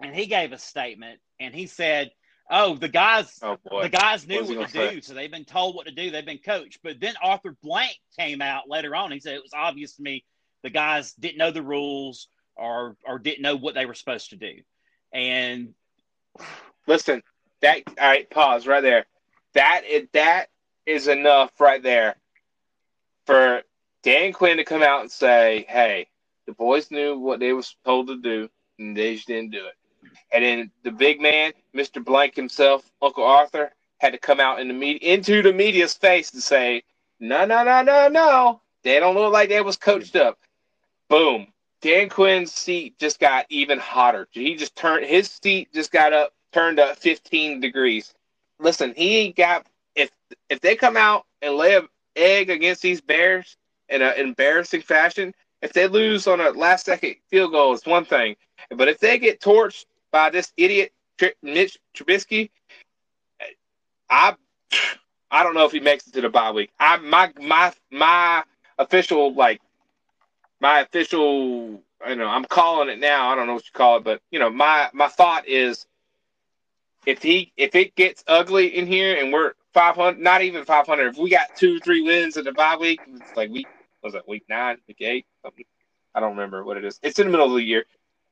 and 0.00 0.14
he 0.14 0.26
gave 0.26 0.52
a 0.52 0.58
statement 0.58 1.20
and 1.38 1.54
he 1.54 1.66
said, 1.66 2.10
Oh, 2.48 2.76
the 2.76 2.88
guys, 2.88 3.40
oh 3.42 3.58
the 3.82 3.88
guys 3.88 4.26
knew 4.26 4.44
what, 4.44 4.56
what 4.56 4.68
to 4.68 4.72
say? 4.72 4.94
do, 4.94 5.00
so 5.00 5.14
they've 5.14 5.30
been 5.30 5.44
told 5.44 5.74
what 5.74 5.86
to 5.86 5.92
do. 5.92 6.12
They've 6.12 6.24
been 6.24 6.38
coached. 6.38 6.78
But 6.82 7.00
then 7.00 7.14
Arthur 7.20 7.56
Blank 7.60 7.96
came 8.16 8.40
out 8.40 8.68
later 8.68 8.94
on. 8.94 9.10
He 9.10 9.18
said 9.18 9.34
it 9.34 9.42
was 9.42 9.52
obvious 9.52 9.96
to 9.96 10.02
me 10.02 10.24
the 10.62 10.70
guys 10.70 11.12
didn't 11.14 11.38
know 11.38 11.50
the 11.50 11.62
rules 11.62 12.28
or 12.56 12.96
or 13.04 13.18
didn't 13.18 13.42
know 13.42 13.56
what 13.56 13.74
they 13.74 13.84
were 13.84 13.94
supposed 13.94 14.30
to 14.30 14.36
do. 14.36 14.54
And 15.12 15.74
Listen, 16.86 17.22
that 17.62 17.82
all 18.00 18.08
right. 18.08 18.28
Pause 18.30 18.66
right 18.66 18.82
there. 18.82 19.06
That 19.54 19.82
is 19.88 20.08
that 20.12 20.46
is 20.84 21.08
enough 21.08 21.50
right 21.60 21.82
there 21.82 22.16
for 23.26 23.62
Dan 24.02 24.32
Quinn 24.32 24.58
to 24.58 24.64
come 24.64 24.82
out 24.82 25.00
and 25.00 25.10
say, 25.10 25.66
"Hey, 25.68 26.06
the 26.46 26.52
boys 26.52 26.90
knew 26.90 27.18
what 27.18 27.40
they 27.40 27.52
were 27.52 27.64
told 27.84 28.08
to 28.08 28.20
do, 28.20 28.48
and 28.78 28.96
they 28.96 29.14
just 29.16 29.26
didn't 29.26 29.50
do 29.50 29.66
it." 29.66 29.74
And 30.32 30.44
then 30.44 30.70
the 30.82 30.90
big 30.90 31.20
man, 31.20 31.52
Mr. 31.74 32.04
Blank 32.04 32.36
himself, 32.36 32.90
Uncle 33.02 33.24
Arthur, 33.24 33.72
had 33.98 34.12
to 34.12 34.18
come 34.18 34.40
out 34.40 34.60
in 34.60 34.68
the 34.68 34.74
media 34.74 35.12
into 35.12 35.42
the 35.42 35.52
media's 35.52 35.94
face 35.94 36.32
and 36.32 36.42
say, 36.42 36.82
"No, 37.18 37.44
no, 37.44 37.64
no, 37.64 37.82
no, 37.82 38.08
no. 38.08 38.60
They 38.82 39.00
don't 39.00 39.14
look 39.16 39.32
like 39.32 39.48
they 39.48 39.60
was 39.60 39.76
coached 39.76 40.14
up." 40.14 40.38
Boom. 41.08 41.52
Dan 41.80 42.08
Quinn's 42.08 42.52
seat 42.52 42.98
just 42.98 43.20
got 43.20 43.46
even 43.48 43.78
hotter. 43.78 44.28
He 44.30 44.54
just 44.56 44.76
turned 44.76 45.06
his 45.06 45.30
seat 45.30 45.72
just 45.72 45.92
got 45.92 46.12
up 46.12 46.32
turned 46.56 46.80
up 46.80 46.96
15 46.96 47.60
degrees. 47.60 48.14
Listen, 48.58 48.94
he 48.96 49.18
ain't 49.18 49.36
got 49.36 49.66
if 49.94 50.10
if 50.48 50.58
they 50.60 50.74
come 50.74 50.96
out 50.96 51.26
and 51.42 51.54
lay 51.54 51.74
an 51.74 51.86
egg 52.16 52.48
against 52.48 52.80
these 52.80 53.02
Bears 53.02 53.58
in 53.90 54.00
an 54.00 54.14
embarrassing 54.16 54.80
fashion, 54.80 55.34
if 55.60 55.74
they 55.74 55.86
lose 55.86 56.26
on 56.26 56.40
a 56.40 56.50
last 56.50 56.86
second 56.86 57.16
field 57.28 57.52
goal, 57.52 57.74
it's 57.74 57.84
one 57.84 58.06
thing. 58.06 58.36
But 58.70 58.88
if 58.88 58.98
they 58.98 59.18
get 59.18 59.40
torched 59.40 59.84
by 60.10 60.30
this 60.30 60.52
idiot 60.56 60.92
Mitch 61.42 61.76
Trubisky, 61.94 62.48
I 64.08 64.34
I 65.30 65.42
don't 65.42 65.54
know 65.54 65.66
if 65.66 65.72
he 65.72 65.80
makes 65.80 66.06
it 66.06 66.14
to 66.14 66.22
the 66.22 66.30
bye 66.30 66.52
week. 66.52 66.70
I 66.80 66.96
my 66.96 67.32
my 67.38 67.70
my 67.90 68.42
official 68.78 69.34
like 69.34 69.60
my 70.60 70.80
official 70.80 71.82
I 72.02 72.14
know 72.14 72.28
I'm 72.28 72.46
calling 72.46 72.88
it 72.88 72.98
now. 72.98 73.28
I 73.28 73.34
don't 73.34 73.46
know 73.46 73.54
what 73.54 73.66
you 73.66 73.72
call 73.74 73.98
it, 73.98 74.04
but 74.04 74.22
you 74.30 74.38
know 74.38 74.48
my 74.48 74.88
my 74.94 75.08
thought 75.08 75.46
is 75.46 75.86
if 77.06 77.22
he 77.22 77.52
if 77.56 77.74
it 77.74 77.94
gets 77.94 78.24
ugly 78.26 78.76
in 78.76 78.86
here 78.86 79.16
and 79.22 79.32
we're 79.32 79.52
500, 79.72 80.20
not 80.20 80.42
even 80.42 80.64
500, 80.64 81.06
if 81.14 81.18
we 81.18 81.30
got 81.30 81.54
two 81.54 81.78
three 81.80 82.02
wins 82.02 82.36
in 82.36 82.44
the 82.44 82.52
bye 82.52 82.76
week, 82.76 83.02
it's 83.06 83.34
like 83.36 83.50
week 83.50 83.70
was 84.02 84.14
it 84.14 84.28
week 84.28 84.44
nine, 84.48 84.78
week 84.86 84.98
eight, 85.00 85.26
something. 85.42 85.64
I 86.14 86.20
don't 86.20 86.30
remember 86.30 86.64
what 86.64 86.76
it 86.76 86.84
is. 86.84 86.98
It's 87.02 87.18
in 87.18 87.26
the 87.26 87.30
middle 87.30 87.46
of 87.46 87.54
the 87.54 87.62
year, 87.62 87.84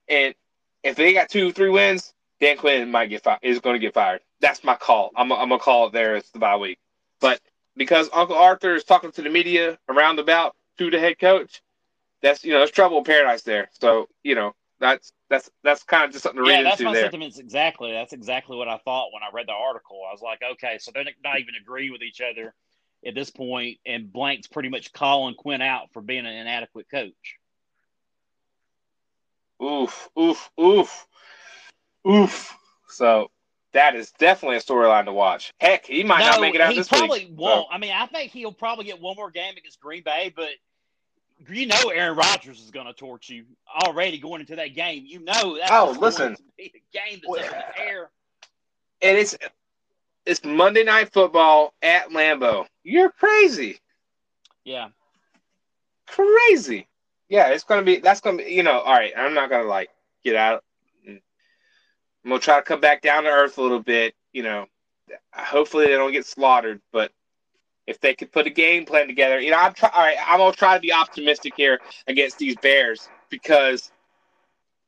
and 0.08 0.34
if 0.82 0.96
they 0.96 1.12
got 1.12 1.30
two 1.30 1.52
three 1.52 1.70
wins, 1.70 2.12
Dan 2.40 2.56
Quinn 2.56 2.90
might 2.90 3.06
get 3.06 3.22
fired. 3.22 3.40
Is 3.42 3.60
going 3.60 3.75
to 3.75 3.80
get 3.80 3.94
fired. 3.94 4.20
That's 4.40 4.64
my 4.64 4.75
call. 4.75 5.10
I'm 5.16 5.32
I'm 5.32 5.48
gonna 5.48 5.58
call 5.58 5.87
it 5.87 5.92
there. 5.92 6.16
It's 6.16 6.30
the 6.30 6.38
bye 6.38 6.56
week, 6.56 6.78
but 7.20 7.40
because 7.76 8.08
Uncle 8.12 8.37
Arthur 8.37 8.75
is 8.75 8.84
talking 8.84 9.12
to 9.12 9.22
the 9.22 9.30
media 9.30 9.78
around 9.88 10.18
about 10.18 10.56
to 10.78 10.90
the 10.90 10.98
head 10.98 11.18
coach, 11.18 11.62
that's 12.22 12.44
you 12.44 12.52
know 12.52 12.58
there's 12.58 12.70
trouble 12.70 12.98
in 12.98 13.04
paradise 13.04 13.42
there. 13.42 13.68
So 13.80 14.08
you 14.22 14.34
know 14.34 14.54
that's 14.80 15.12
that's 15.34 15.50
that's 15.62 15.82
kind 15.82 16.04
of 16.04 16.12
just 16.12 16.22
something 16.22 16.42
to 16.42 16.48
read 16.48 16.58
yeah, 16.58 16.62
that's 16.62 16.80
my 16.80 16.92
there. 16.92 17.02
sentiments 17.02 17.38
exactly. 17.38 17.92
That's 17.92 18.12
exactly 18.12 18.56
what 18.56 18.68
I 18.68 18.78
thought 18.78 19.12
when 19.12 19.22
I 19.22 19.32
read 19.32 19.48
the 19.48 19.52
article. 19.52 20.00
I 20.08 20.12
was 20.12 20.22
like, 20.22 20.40
okay, 20.52 20.78
so 20.78 20.90
they're 20.92 21.04
not 21.22 21.40
even 21.40 21.54
agreeing 21.60 21.92
with 21.92 22.02
each 22.02 22.20
other 22.20 22.54
at 23.06 23.14
this 23.14 23.30
point, 23.30 23.78
and 23.84 24.12
Blank's 24.12 24.46
pretty 24.46 24.68
much 24.68 24.92
calling 24.92 25.34
Quinn 25.34 25.60
out 25.60 25.92
for 25.92 26.00
being 26.00 26.26
an 26.26 26.34
inadequate 26.34 26.86
coach. 26.90 27.38
Oof, 29.62 30.08
oof, 30.18 30.50
oof, 30.60 31.06
oof. 32.08 32.56
So 32.88 33.30
that 33.72 33.96
is 33.96 34.12
definitely 34.12 34.56
a 34.56 34.60
storyline 34.60 35.06
to 35.06 35.12
watch. 35.12 35.52
Heck, 35.58 35.86
he 35.86 36.04
might 36.04 36.20
no, 36.20 36.30
not 36.30 36.40
make 36.40 36.54
it 36.54 36.60
out 36.60 36.72
he 36.72 36.78
this 36.78 36.88
probably 36.88 37.26
week. 37.26 37.34
won't. 37.36 37.66
So. 37.68 37.74
I 37.74 37.78
mean, 37.78 37.92
I 37.92 38.06
think 38.06 38.30
he'll 38.30 38.52
probably 38.52 38.84
get 38.84 39.00
one 39.00 39.16
more 39.16 39.30
game 39.30 39.54
against 39.56 39.80
Green 39.80 40.02
Bay, 40.04 40.32
but 40.34 40.50
you 41.48 41.66
know 41.66 41.90
Aaron 41.94 42.16
Rodgers 42.16 42.60
is 42.60 42.70
going 42.70 42.86
to 42.86 42.92
torch 42.92 43.28
you 43.28 43.44
already 43.84 44.18
going 44.18 44.40
into 44.40 44.56
that 44.56 44.74
game. 44.74 45.04
You 45.06 45.20
know 45.20 45.56
that's 45.58 45.70
oh, 45.70 45.96
listen, 45.98 46.36
a 46.58 46.72
game 46.92 47.20
that's 47.22 47.26
well, 47.26 47.44
air. 47.76 48.10
And 49.02 49.18
it's 49.18 49.36
it's 50.26 50.44
Monday 50.44 50.84
Night 50.84 51.12
Football 51.12 51.74
at 51.82 52.10
Lambeau. 52.10 52.66
You're 52.82 53.10
crazy. 53.10 53.78
Yeah, 54.64 54.88
crazy. 56.06 56.88
Yeah, 57.28 57.48
it's 57.48 57.64
gonna 57.64 57.82
be. 57.82 57.96
That's 57.98 58.20
gonna 58.20 58.38
be. 58.38 58.44
You 58.44 58.62
know. 58.62 58.80
All 58.80 58.94
right. 58.94 59.12
I'm 59.16 59.34
not 59.34 59.50
gonna 59.50 59.68
like 59.68 59.90
get 60.22 60.36
out. 60.36 60.64
I'm 61.06 61.20
gonna 62.30 62.40
try 62.40 62.56
to 62.56 62.62
come 62.62 62.80
back 62.80 63.02
down 63.02 63.24
to 63.24 63.30
earth 63.30 63.58
a 63.58 63.62
little 63.62 63.80
bit. 63.80 64.14
You 64.32 64.42
know. 64.42 64.66
Hopefully 65.34 65.86
they 65.86 65.92
don't 65.92 66.12
get 66.12 66.24
slaughtered, 66.24 66.80
but 66.90 67.12
if 67.86 68.00
they 68.00 68.14
could 68.14 68.32
put 68.32 68.46
a 68.46 68.50
game 68.50 68.84
plan 68.86 69.06
together. 69.06 69.40
You 69.40 69.50
know, 69.50 69.58
I'm 69.58 69.74
try. 69.74 69.90
All 69.92 70.02
right, 70.02 70.16
I'm 70.26 70.38
gonna 70.38 70.54
try 70.54 70.74
to 70.74 70.80
be 70.80 70.92
optimistic 70.92 71.54
here 71.56 71.80
against 72.06 72.38
these 72.38 72.56
Bears 72.56 73.08
because 73.30 73.90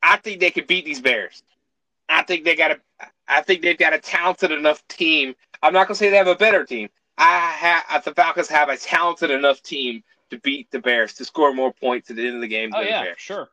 I 0.02 0.16
think 0.16 0.40
they 0.40 0.50
could 0.50 0.66
beat 0.66 0.84
these 0.84 1.00
Bears. 1.00 1.42
I 2.08 2.22
think 2.22 2.44
they 2.44 2.56
got 2.56 2.72
a. 2.72 2.80
I 3.28 3.42
think 3.42 3.62
they've 3.62 3.78
got 3.78 3.92
a 3.92 3.98
talented 3.98 4.52
enough 4.52 4.86
team. 4.88 5.34
I'm 5.62 5.72
not 5.72 5.88
gonna 5.88 5.96
say 5.96 6.10
they 6.10 6.16
have 6.16 6.26
a 6.26 6.34
better 6.36 6.64
team. 6.64 6.88
I 7.18 7.38
have 7.88 8.04
the 8.04 8.14
Falcons 8.14 8.48
have 8.48 8.68
a 8.68 8.76
talented 8.76 9.30
enough 9.30 9.62
team 9.62 10.02
to 10.30 10.38
beat 10.40 10.70
the 10.70 10.78
Bears 10.80 11.14
to 11.14 11.24
score 11.24 11.54
more 11.54 11.72
points 11.72 12.10
at 12.10 12.16
the 12.16 12.26
end 12.26 12.36
of 12.36 12.42
the 12.42 12.48
game. 12.48 12.70
Oh 12.74 12.80
than 12.80 12.88
yeah, 12.88 13.00
the 13.00 13.06
Bears. 13.06 13.18
sure. 13.18 13.48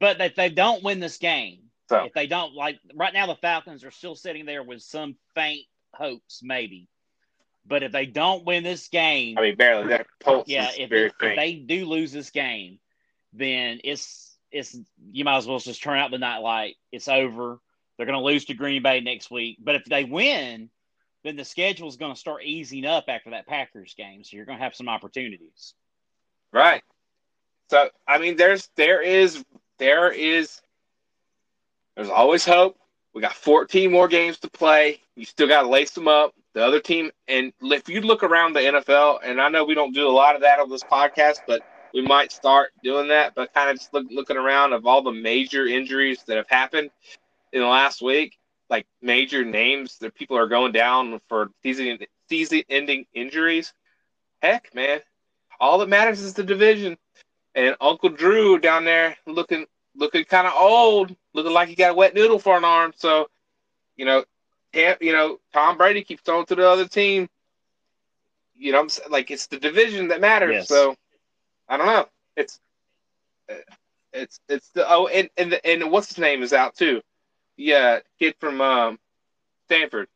But 0.00 0.20
if 0.20 0.34
they 0.34 0.50
don't 0.50 0.82
win 0.82 1.00
this 1.00 1.16
game, 1.16 1.60
So 1.88 2.04
if 2.04 2.12
they 2.12 2.26
don't 2.26 2.54
like 2.54 2.78
right 2.94 3.14
now, 3.14 3.26
the 3.26 3.36
Falcons 3.36 3.84
are 3.84 3.90
still 3.90 4.14
sitting 4.14 4.44
there 4.44 4.62
with 4.62 4.82
some 4.82 5.16
faint 5.34 5.64
hopes, 5.94 6.40
maybe. 6.42 6.88
But 7.68 7.82
if 7.82 7.92
they 7.92 8.06
don't 8.06 8.46
win 8.46 8.64
this 8.64 8.88
game, 8.88 9.36
I 9.36 9.42
mean, 9.42 9.56
barely. 9.56 9.88
That 9.88 10.06
pulse 10.20 10.48
yeah, 10.48 10.70
if, 10.76 10.90
if 10.90 11.12
they 11.20 11.54
do 11.54 11.84
lose 11.84 12.10
this 12.12 12.30
game, 12.30 12.78
then 13.34 13.80
it's 13.84 14.36
it's 14.50 14.76
you 15.12 15.24
might 15.24 15.36
as 15.36 15.46
well 15.46 15.58
just 15.58 15.82
turn 15.82 15.98
out 15.98 16.10
the 16.10 16.18
night 16.18 16.38
light. 16.38 16.76
It's 16.90 17.08
over. 17.08 17.58
They're 17.96 18.06
going 18.06 18.18
to 18.18 18.24
lose 18.24 18.46
to 18.46 18.54
Green 18.54 18.82
Bay 18.82 19.00
next 19.00 19.30
week. 19.30 19.58
But 19.60 19.74
if 19.74 19.84
they 19.84 20.04
win, 20.04 20.70
then 21.24 21.36
the 21.36 21.44
schedule 21.44 21.88
is 21.88 21.96
going 21.96 22.14
to 22.14 22.18
start 22.18 22.44
easing 22.44 22.86
up 22.86 23.04
after 23.08 23.30
that 23.30 23.46
Packers 23.46 23.94
game. 23.94 24.24
So 24.24 24.36
you're 24.36 24.46
going 24.46 24.58
to 24.58 24.64
have 24.64 24.74
some 24.74 24.88
opportunities. 24.88 25.74
Right. 26.52 26.82
So 27.70 27.90
I 28.06 28.18
mean, 28.18 28.36
there's 28.36 28.68
there 28.76 29.02
is 29.02 29.44
there 29.78 30.10
is 30.10 30.62
there's 31.96 32.08
always 32.08 32.46
hope. 32.46 32.78
We 33.12 33.20
got 33.20 33.34
14 33.34 33.90
more 33.90 34.08
games 34.08 34.38
to 34.38 34.50
play. 34.50 35.00
You 35.16 35.24
still 35.26 35.48
got 35.48 35.62
to 35.62 35.68
lace 35.68 35.90
them 35.90 36.08
up. 36.08 36.34
The 36.58 36.66
other 36.66 36.80
team, 36.80 37.12
and 37.28 37.52
if 37.62 37.88
you 37.88 38.00
look 38.00 38.24
around 38.24 38.52
the 38.52 38.58
NFL, 38.58 39.20
and 39.22 39.40
I 39.40 39.48
know 39.48 39.64
we 39.64 39.76
don't 39.76 39.94
do 39.94 40.08
a 40.08 40.10
lot 40.10 40.34
of 40.34 40.40
that 40.40 40.58
on 40.58 40.68
this 40.68 40.82
podcast, 40.82 41.36
but 41.46 41.62
we 41.94 42.02
might 42.02 42.32
start 42.32 42.72
doing 42.82 43.06
that. 43.10 43.36
But 43.36 43.54
kind 43.54 43.70
of 43.70 43.76
just 43.76 43.94
look, 43.94 44.06
looking 44.10 44.36
around 44.36 44.72
of 44.72 44.84
all 44.84 45.00
the 45.00 45.12
major 45.12 45.68
injuries 45.68 46.24
that 46.26 46.36
have 46.36 46.48
happened 46.48 46.90
in 47.52 47.60
the 47.60 47.66
last 47.68 48.02
week, 48.02 48.40
like 48.68 48.88
major 49.00 49.44
names 49.44 49.98
that 49.98 50.16
people 50.16 50.36
are 50.36 50.48
going 50.48 50.72
down 50.72 51.20
for 51.28 51.52
season 51.62 52.00
season-ending 52.28 53.06
injuries. 53.14 53.72
Heck, 54.42 54.74
man, 54.74 54.98
all 55.60 55.78
that 55.78 55.88
matters 55.88 56.20
is 56.22 56.34
the 56.34 56.42
division. 56.42 56.96
And 57.54 57.76
Uncle 57.80 58.08
Drew 58.08 58.58
down 58.58 58.84
there 58.84 59.16
looking 59.28 59.64
looking 59.94 60.24
kind 60.24 60.48
of 60.48 60.54
old, 60.56 61.14
looking 61.34 61.52
like 61.52 61.68
he 61.68 61.76
got 61.76 61.92
a 61.92 61.94
wet 61.94 62.16
noodle 62.16 62.40
for 62.40 62.56
an 62.56 62.64
arm. 62.64 62.94
So, 62.96 63.30
you 63.96 64.06
know, 64.06 64.24
You 65.00 65.12
know, 65.12 65.40
Tom 65.52 65.76
Brady 65.76 66.02
keeps 66.02 66.22
throwing 66.22 66.46
to 66.46 66.54
the 66.54 66.68
other 66.68 66.86
team. 66.86 67.28
You 68.54 68.72
know, 68.72 68.80
I'm 68.80 68.88
saying? 68.88 69.10
like 69.10 69.30
it's 69.30 69.46
the 69.46 69.58
division 69.58 70.08
that 70.08 70.20
matters. 70.20 70.52
Yes. 70.52 70.68
So, 70.68 70.96
I 71.68 71.76
don't 71.76 71.86
know. 71.86 72.08
It's 72.36 72.60
uh, 73.50 73.54
it's 74.12 74.40
it's 74.48 74.68
the 74.70 74.84
oh 74.88 75.06
and 75.08 75.28
and 75.36 75.52
the, 75.52 75.66
and 75.66 75.90
what's 75.90 76.08
his 76.08 76.18
name 76.18 76.42
is 76.42 76.52
out 76.52 76.74
too. 76.74 77.02
Yeah, 77.56 77.98
kid 78.18 78.34
from 78.38 78.60
um, 78.60 78.98
Stanford. 79.66 80.08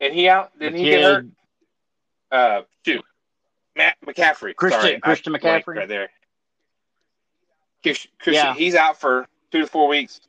And 0.00 0.14
he 0.14 0.28
out? 0.28 0.56
Didn't 0.58 0.78
he 0.78 0.84
get 0.84 1.02
hurt? 1.02 1.26
Uh, 2.30 2.62
shoot, 2.84 3.04
Matt 3.76 3.96
McCaffrey. 4.04 4.54
Christian- 4.56 4.80
Sorry, 4.80 5.00
Christian 5.00 5.32
McCaffrey? 5.32 5.76
right 5.76 5.88
there. 5.88 6.10
Christian, 7.82 8.10
Yeah. 8.26 8.54
he's 8.54 8.74
out 8.74 9.00
for 9.00 9.26
two 9.50 9.60
to 9.60 9.66
four 9.66 9.88
weeks 9.88 10.20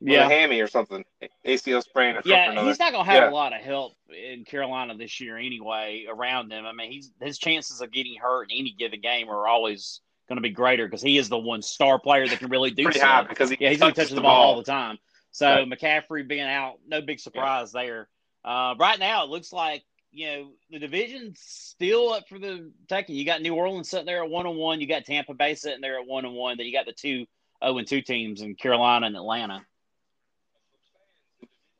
Yeah. 0.00 0.28
hammy 0.28 0.60
or 0.60 0.68
something, 0.68 1.04
ACL 1.44 1.82
sprain 1.82 2.10
or 2.14 2.18
something. 2.18 2.30
Yeah, 2.32 2.50
another. 2.52 2.68
he's 2.68 2.78
not 2.78 2.92
going 2.92 3.04
to 3.04 3.10
have 3.10 3.24
Yeah. 3.24 3.30
a 3.30 3.32
lot 3.34 3.52
of 3.52 3.60
help 3.60 3.94
in 4.08 4.44
Carolina 4.44 4.96
this 4.96 5.20
year 5.20 5.36
anyway 5.36 6.06
around 6.08 6.52
him. 6.52 6.66
I 6.66 6.72
mean, 6.72 6.92
he's 6.92 7.10
his 7.20 7.38
chances 7.38 7.80
of 7.80 7.90
getting 7.90 8.16
hurt 8.16 8.50
in 8.50 8.58
any 8.58 8.72
given 8.78 9.00
game 9.00 9.28
are 9.28 9.48
always 9.48 10.00
going 10.28 10.36
to 10.36 10.42
be 10.42 10.50
greater 10.50 10.86
because 10.86 11.02
he 11.02 11.18
is 11.18 11.28
the 11.28 11.38
one 11.38 11.62
star 11.62 11.98
player 11.98 12.28
that 12.28 12.38
can 12.38 12.48
really 12.50 12.70
do 12.70 12.84
pretty 12.84 13.00
high 13.00 13.20
stuff. 13.20 13.28
because 13.28 13.50
he 13.50 13.56
Yeah, 13.58 13.70
he's 13.70 13.80
to 13.80 13.90
touch 13.92 14.10
the 14.10 14.20
ball 14.20 14.42
all 14.44 14.56
the 14.56 14.62
time. 14.62 14.98
So 15.32 15.48
Right. 15.48 15.68
McCaffrey 15.68 16.26
being 16.28 16.42
out, 16.46 16.78
no 16.86 17.00
big 17.00 17.18
surprise 17.20 17.72
there. 17.72 18.08
Uh, 18.44 18.74
right 18.78 18.98
now, 18.98 19.24
it 19.24 19.30
looks 19.30 19.52
like 19.52 19.84
you 20.10 20.26
know 20.26 20.52
the 20.70 20.78
division's 20.78 21.40
still 21.40 22.12
up 22.12 22.28
for 22.28 22.38
the 22.38 22.72
taking. 22.88 23.14
You 23.16 23.24
got 23.26 23.42
New 23.42 23.54
Orleans 23.54 23.90
sitting 23.90 24.06
there 24.06 24.22
at 24.22 24.30
one 24.30 24.46
and 24.46 24.56
one. 24.56 24.80
You 24.80 24.86
got 24.86 25.04
Tampa 25.04 25.34
Bay 25.34 25.54
sitting 25.54 25.80
there 25.80 25.98
at 25.98 26.06
one 26.06 26.24
and 26.24 26.34
one. 26.34 26.56
Then 26.56 26.66
you 26.66 26.72
got 26.72 26.86
the 26.86 26.92
two 26.92 27.26
zero 27.62 27.76
and 27.78 27.86
two 27.86 28.00
teams 28.00 28.40
in 28.40 28.54
Carolina 28.54 29.06
and 29.06 29.16
Atlanta. 29.16 29.66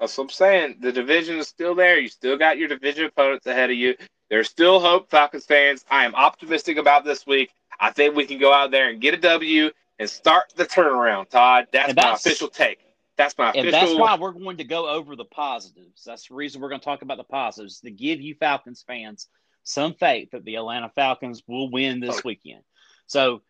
That's 0.00 0.16
what 0.16 0.24
I'm 0.24 0.30
saying. 0.30 0.76
The 0.80 0.92
division 0.92 1.38
is 1.38 1.48
still 1.48 1.74
there. 1.74 1.98
You 1.98 2.08
still 2.08 2.36
got 2.36 2.58
your 2.58 2.68
division 2.68 3.06
opponents 3.06 3.46
ahead 3.46 3.70
of 3.70 3.76
you. 3.76 3.96
There's 4.30 4.48
still 4.48 4.78
hope, 4.78 5.10
Falcons 5.10 5.46
fans. 5.46 5.84
I 5.90 6.04
am 6.04 6.14
optimistic 6.14 6.76
about 6.76 7.04
this 7.04 7.26
week. 7.26 7.50
I 7.80 7.90
think 7.90 8.14
we 8.14 8.26
can 8.26 8.38
go 8.38 8.52
out 8.52 8.70
there 8.70 8.90
and 8.90 9.00
get 9.00 9.14
a 9.14 9.18
W 9.18 9.70
and 9.98 10.08
start 10.08 10.52
the 10.54 10.66
turnaround, 10.66 11.30
Todd. 11.30 11.66
That's, 11.72 11.88
And 11.88 11.96
my 11.96 12.12
official 12.12 12.48
take. 12.48 12.78
That's 13.16 13.36
my 13.36 13.50
official. 13.50 13.66
And 13.66 13.74
that's 13.74 13.98
why 13.98 14.16
we're 14.16 14.32
going 14.32 14.58
to 14.58 14.64
go 14.64 14.88
over 14.88 15.16
the 15.16 15.24
positives. 15.24 16.04
That's 16.04 16.28
the 16.28 16.34
reason 16.34 16.60
we're 16.60 16.68
going 16.68 16.80
to 16.80 16.84
talk 16.84 17.02
about 17.02 17.16
the 17.16 17.24
positives 17.24 17.80
to 17.80 17.90
give 17.90 18.20
you 18.20 18.34
Falcons 18.34 18.84
fans 18.86 19.28
some 19.64 19.94
faith 19.94 20.30
that 20.30 20.44
the 20.44 20.54
Atlanta 20.54 20.90
Falcons 20.94 21.42
will 21.46 21.70
win 21.70 22.00
this 22.00 22.18
oh. 22.18 22.22
weekend. 22.24 22.62
So 23.06 23.42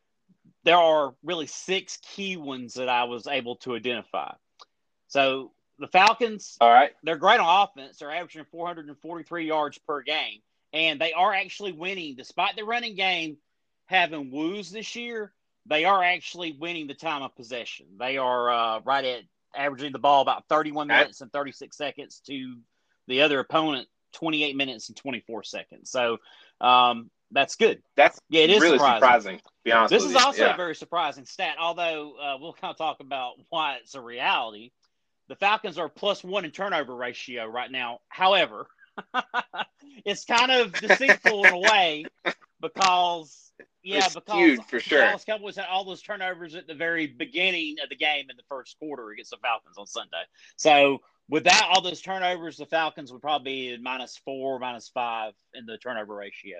there 0.64 0.76
are 0.76 1.14
really 1.23 1.47
six 1.47 1.99
key 2.02 2.37
ones 2.37 2.75
that 2.75 2.88
I 2.88 3.05
was 3.05 3.26
able 3.26 3.57
to 3.57 3.76
identify. 3.76 4.33
So 5.09 5.52
the 5.78 5.88
Falcons, 5.88 6.56
All 6.61 6.70
right. 6.70 6.92
they're 7.02 7.16
great 7.16 7.40
on 7.40 7.68
offense. 7.68 7.99
They're 7.99 8.11
averaging 8.11 8.44
443 8.50 9.47
yards 9.47 9.78
per 9.78 10.02
game, 10.02 10.40
and 10.73 11.00
they 11.00 11.12
are 11.12 11.32
actually 11.32 11.73
winning 11.73 12.16
despite 12.16 12.56
the 12.56 12.64
running 12.64 12.97
game 12.97 13.37
having 13.87 14.30
woos 14.30 14.70
this 14.70 14.94
year. 14.97 15.32
They 15.66 15.85
are 15.85 16.02
actually 16.02 16.52
winning 16.58 16.87
the 16.87 16.94
time 16.94 17.23
of 17.23 17.35
possession. 17.37 17.87
They 17.99 18.16
are 18.16 18.50
uh, 18.50 18.80
right 18.85 19.04
at 19.04 19.23
averaging 19.54 19.92
the 19.92 19.99
ball 19.99 20.23
about 20.23 20.44
31 20.49 20.90
Okay. 20.90 21.00
minutes 21.00 21.20
and 21.20 21.32
36 21.32 21.76
seconds 21.76 22.20
to 22.26 22.56
the 23.06 23.23
other 23.23 23.40
opponent 23.40 23.88
28 24.12 24.56
minutes 24.56 24.88
and 24.88 24.97
24 24.97 25.42
seconds. 25.42 25.90
So 25.90 26.18
um, 26.61 27.11
that's 27.30 27.56
good. 27.56 27.82
That's 27.97 28.18
Yeah, 28.30 28.42
it 28.42 28.50
is 28.50 28.61
really 28.62 28.78
surprising. 28.78 29.00
surprising. 29.00 29.37
to 29.38 29.42
be 29.64 29.73
honest 29.73 29.90
This 29.92 30.04
is 30.04 30.16
also 30.16 30.47
Yeah. 30.47 30.54
a 30.54 30.56
very 30.56 30.75
surprising 30.75 31.26
stat, 31.26 31.56
although 31.58 32.16
uh, 32.16 32.37
we'll 32.40 32.52
kind 32.54 32.70
of 32.70 32.76
talk 32.78 33.00
about 33.00 33.35
why 33.50 33.76
it's 33.76 33.94
a 33.94 34.00
reality. 34.00 34.70
The 35.28 35.37
Falcons 35.37 35.78
are 35.78 35.88
plus 35.88 36.25
one 36.25 36.44
in 36.44 36.50
turnover 36.50 36.94
ratio 36.94 37.47
right 37.47 37.70
now. 37.70 38.00
However, 38.08 38.66
it's 40.04 40.25
kind 40.25 40.50
of 40.50 40.73
deceitful 40.73 41.44
in 41.47 41.52
a 41.54 41.58
way 41.58 42.04
because, 42.61 43.52
yeah, 43.82 43.99
It's 44.06 44.14
because 44.14 44.32
skewed 44.35 44.64
for 44.66 44.80
sure. 44.80 45.00
Dallas 45.00 45.25
Cowboys 45.25 45.56
had 45.56 45.66
all 45.70 45.85
those 45.85 46.02
turnovers 46.02 46.54
at 46.54 46.66
the 46.66 46.75
very 46.75 47.06
beginning 47.06 47.76
of 47.82 47.88
the 47.90 47.97
game 47.97 48.30
in 48.30 48.37
the 48.37 48.42
first 48.49 48.78
quarter 48.78 49.11
against 49.11 49.30
the 49.30 49.37
Falcons 49.38 49.76
on 49.78 49.87
Sunday. 49.87 50.23
So 50.56 51.00
without 51.28 51.64
all 51.70 51.82
those 51.82 52.00
turnovers, 52.00 52.56
the 52.56 52.66
Falcons 52.66 53.12
would 53.12 53.23
probably 53.23 53.76
be 53.76 53.82
minus 53.82 54.16
four, 54.25 54.58
minus 54.58 54.88
five 54.88 55.35
in 55.54 55.66
the 55.66 55.76
turnover 55.78 56.14
ratio. 56.14 56.56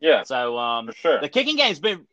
yeah, 0.00 0.24
So 0.24 0.58
um, 0.58 0.86
for 0.88 0.92
sure. 0.94 1.20
the 1.20 1.28
kicking 1.28 1.56
game's 1.56 1.78
been 1.80 2.06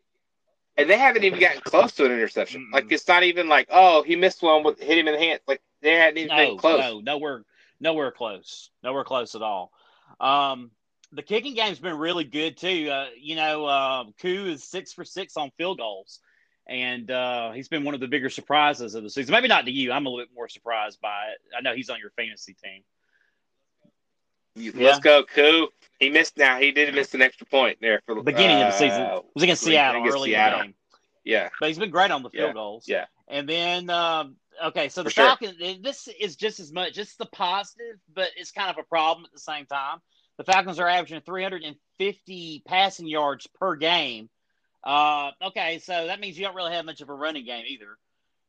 And 0.81 0.89
they 0.89 0.97
haven't 0.97 1.23
even 1.23 1.39
gotten 1.39 1.61
close 1.61 1.93
to 1.93 2.05
an 2.05 2.11
interception. 2.11 2.61
Mm-mm. 2.61 2.73
Like 2.73 2.91
it's 2.91 3.07
not 3.07 3.23
even 3.23 3.47
like, 3.47 3.67
oh, 3.71 4.03
he 4.03 4.15
missed 4.15 4.41
one 4.41 4.63
with 4.63 4.79
hit 4.79 4.97
him 4.97 5.07
in 5.07 5.13
the 5.13 5.19
hand. 5.19 5.39
Like 5.47 5.61
they 5.81 5.95
hadn't 5.95 6.17
even 6.17 6.35
no, 6.35 6.47
been 6.49 6.57
close. 6.57 6.79
no, 6.79 6.99
nowhere, 6.99 7.43
nowhere 7.79 8.11
close, 8.11 8.69
nowhere 8.83 9.03
close 9.03 9.35
at 9.35 9.41
all. 9.41 9.71
Um, 10.19 10.71
the 11.11 11.23
kicking 11.23 11.53
game's 11.53 11.79
been 11.79 11.97
really 11.97 12.23
good 12.23 12.57
too. 12.57 12.89
Uh, 12.89 13.07
you 13.19 13.35
know, 13.35 13.65
uh, 13.65 14.05
Koo 14.21 14.45
is 14.47 14.63
six 14.63 14.93
for 14.93 15.03
six 15.03 15.37
on 15.37 15.51
field 15.57 15.77
goals, 15.77 16.19
and 16.67 17.09
uh, 17.11 17.51
he's 17.51 17.67
been 17.67 17.83
one 17.83 17.93
of 17.93 17.99
the 17.99 18.07
bigger 18.07 18.29
surprises 18.29 18.95
of 18.95 19.03
the 19.03 19.09
season. 19.09 19.33
Maybe 19.33 19.47
not 19.47 19.65
to 19.65 19.71
you. 19.71 19.91
I'm 19.91 20.05
a 20.05 20.09
little 20.09 20.25
bit 20.25 20.33
more 20.35 20.47
surprised 20.47 21.01
by 21.01 21.27
it. 21.33 21.55
I 21.57 21.61
know 21.61 21.75
he's 21.75 21.89
on 21.89 21.99
your 21.99 22.11
fantasy 22.11 22.55
team. 22.63 22.83
Let's 24.55 24.99
go, 24.99 25.23
Koo. 25.23 25.69
He 25.99 26.09
missed 26.09 26.37
now. 26.37 26.59
He 26.59 26.71
did 26.71 26.93
miss 26.95 27.13
an 27.13 27.21
extra 27.21 27.45
point 27.47 27.77
there 27.81 28.01
for 28.05 28.15
the 28.15 28.21
Beginning 28.21 28.61
of 28.61 28.67
the 28.67 28.77
season. 28.77 29.03
uh, 29.03 29.17
It 29.17 29.25
was 29.35 29.43
against 29.43 29.63
Seattle 29.63 30.01
against 30.01 30.15
early 30.17 30.29
Seattle. 30.31 30.59
in 30.59 30.59
the 30.59 30.63
game. 30.69 30.75
Yeah, 31.23 31.49
but 31.59 31.69
he's 31.69 31.77
been 31.77 31.91
great 31.91 32.09
on 32.09 32.23
the 32.23 32.29
field 32.31 32.47
Yeah, 32.49 32.53
goals. 32.53 32.85
yeah. 32.87 33.05
And 33.27 33.47
then, 33.47 33.89
um, 33.91 34.35
okay, 34.65 34.89
so 34.89 35.03
the 35.03 35.09
For 35.11 35.13
sure. 35.13 35.25
Falcons, 35.27 35.55
and 35.61 35.83
this 35.83 36.07
is 36.19 36.35
just 36.35 36.59
as 36.59 36.73
much, 36.73 36.97
it's 36.97 37.15
the 37.15 37.27
positive, 37.27 37.97
but 38.13 38.29
it's 38.35 38.51
kind 38.51 38.69
of 38.71 38.77
a 38.79 38.83
problem 38.83 39.25
at 39.25 39.31
the 39.31 39.39
same 39.39 39.67
time. 39.67 39.99
The 40.37 40.43
Falcons 40.43 40.79
are 40.79 40.87
averaging 40.87 41.21
350 41.21 42.63
passing 42.65 43.07
yards 43.07 43.47
per 43.59 43.75
game. 43.75 44.29
Uh, 44.83 45.31
okay, 45.43 45.77
so 45.79 46.07
that 46.07 46.19
means 46.19 46.37
you 46.37 46.43
don't 46.45 46.55
really 46.55 46.73
have 46.73 46.85
much 46.85 47.01
of 47.01 47.09
a 47.09 47.13
running 47.13 47.45
game 47.45 47.65
either. 47.67 47.97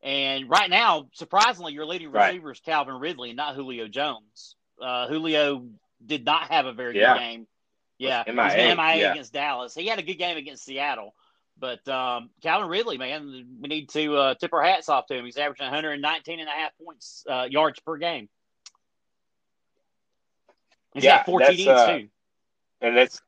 And 0.03 0.49
right 0.49 0.71
now, 0.71 1.09
surprisingly, 1.13 1.75
your 1.75 1.85
leading 1.87 2.11
Right. 2.11 2.29
receiver 2.29 2.51
is 2.53 2.61
Calvin 2.61 2.95
Ridley, 2.95 3.35
not 3.35 3.55
Julio 3.55 3.87
Jones. 3.87 4.57
Uh, 4.81 5.07
Julio 5.09 5.69
did 6.07 6.25
not 6.25 6.51
have 6.51 6.67
a 6.67 6.73
very 6.73 6.99
Yeah. 6.99 7.15
good 7.15 7.21
game. 7.21 7.47
Yeah, 7.99 8.19
Was 8.27 8.27
he's 8.27 8.35
been 8.35 8.77
MIA, 8.77 8.77
MIA 8.77 8.97
yeah. 8.97 9.13
against 9.13 9.33
Dallas. 9.33 9.75
He 9.75 9.87
had 9.87 9.99
a 9.99 10.03
good 10.03 10.15
game 10.19 10.37
against 10.37 10.65
Seattle. 10.65 11.15
But 11.59 11.87
um, 11.89 12.31
Calvin 12.43 12.69
Ridley, 12.69 12.99
man, 12.99 13.47
we 13.61 13.69
need 13.69 13.89
to 13.91 14.17
uh, 14.17 14.35
tip 14.35 14.53
our 14.53 14.63
hats 14.63 14.89
off 14.89 15.07
to 15.07 15.15
him. 15.15 15.25
He's 15.25 15.37
averaging 15.37 15.67
119 15.67 16.41
and 16.41 16.49
a 16.49 16.53
half 16.53 16.73
points, 16.85 17.25
uh, 17.29 17.47
yards 17.49 17.79
per 17.81 17.97
game. 17.99 18.29
He's 20.95 21.05
Yeah, 21.05 21.19
got 21.19 21.27
four 21.27 21.41
TDs 21.41 21.67
uh, 21.69 21.99
too. 21.99 22.09
and 22.81 22.97
that's 22.97 23.23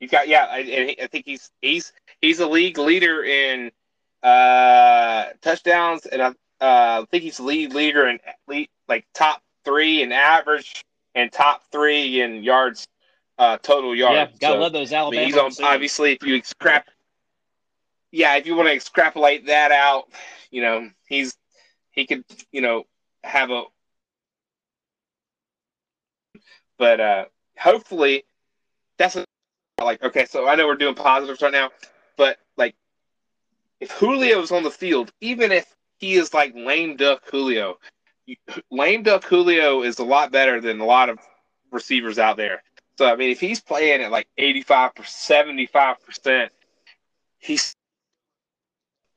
you 0.00 0.08
got. 0.08 0.28
Yeah, 0.28 0.46
I- 0.48 0.96
I 1.02 1.06
think 1.06 1.24
he's 1.26 1.50
he's 1.60 1.92
he's 2.20 2.40
a 2.40 2.46
league 2.46 2.78
leader 2.78 3.24
in 3.24 3.70
uh 4.22 5.26
touchdowns, 5.42 6.06
and 6.06 6.22
I 6.22 6.64
uh, 6.64 7.06
think 7.06 7.22
he's 7.24 7.40
lead 7.40 7.74
leader 7.74 8.08
in 8.08 8.18
lead, 8.46 8.68
like 8.88 9.06
top 9.14 9.42
three 9.64 10.02
in 10.02 10.12
average 10.12 10.84
and 11.16 11.32
top 11.32 11.62
three 11.72 12.20
in 12.20 12.44
yards 12.44 12.86
uh, 13.38 13.58
total 13.58 13.94
yards. 13.96 14.32
Yeah, 14.32 14.38
gotta 14.38 14.54
So, 14.54 14.60
love 14.60 14.72
those 14.72 14.92
I 14.92 14.96
Alabama. 14.96 15.20
mean, 15.20 15.32
he's 15.32 15.60
on 15.60 15.66
obviously 15.66 16.12
if 16.12 16.22
you 16.22 16.40
scrap 16.44 16.88
yeah, 18.12 18.36
if 18.36 18.46
you 18.46 18.54
want 18.54 18.68
to 18.68 18.74
extrapolate 18.74 19.46
that 19.46 19.72
out, 19.72 20.08
you 20.50 20.62
know, 20.62 20.88
he's 21.08 21.36
he 21.90 22.06
could, 22.06 22.24
you 22.52 22.60
know, 22.60 22.84
have 23.24 23.50
a 23.50 23.64
but 26.78 27.00
uh 27.00 27.24
hopefully 27.58 28.24
that's 28.98 29.16
a, 29.16 29.24
like 29.82 30.02
okay, 30.02 30.26
so 30.26 30.46
I 30.46 30.54
know 30.54 30.66
we're 30.66 30.76
doing 30.76 30.94
positives 30.94 31.42
right 31.42 31.52
now, 31.52 31.70
but 32.16 32.38
like 32.56 32.74
if 33.80 33.98
Julio's 33.98 34.52
on 34.52 34.62
the 34.62 34.70
field, 34.70 35.12
even 35.20 35.52
if 35.52 35.74
he 35.98 36.14
is 36.14 36.32
like 36.32 36.54
lame 36.54 36.96
duck 36.96 37.22
Julio, 37.30 37.78
lame 38.70 39.02
duck 39.02 39.24
Julio 39.24 39.82
is 39.82 39.98
a 39.98 40.04
lot 40.04 40.32
better 40.32 40.60
than 40.60 40.80
a 40.80 40.84
lot 40.84 41.08
of 41.08 41.18
receivers 41.70 42.18
out 42.18 42.36
there. 42.36 42.62
So 42.98 43.06
I 43.06 43.16
mean, 43.16 43.30
if 43.30 43.40
he's 43.40 43.60
playing 43.60 44.02
at 44.02 44.10
like 44.10 44.28
85 44.38 44.92
75 45.04 46.04
percent, 46.04 46.52
he's 47.38 47.74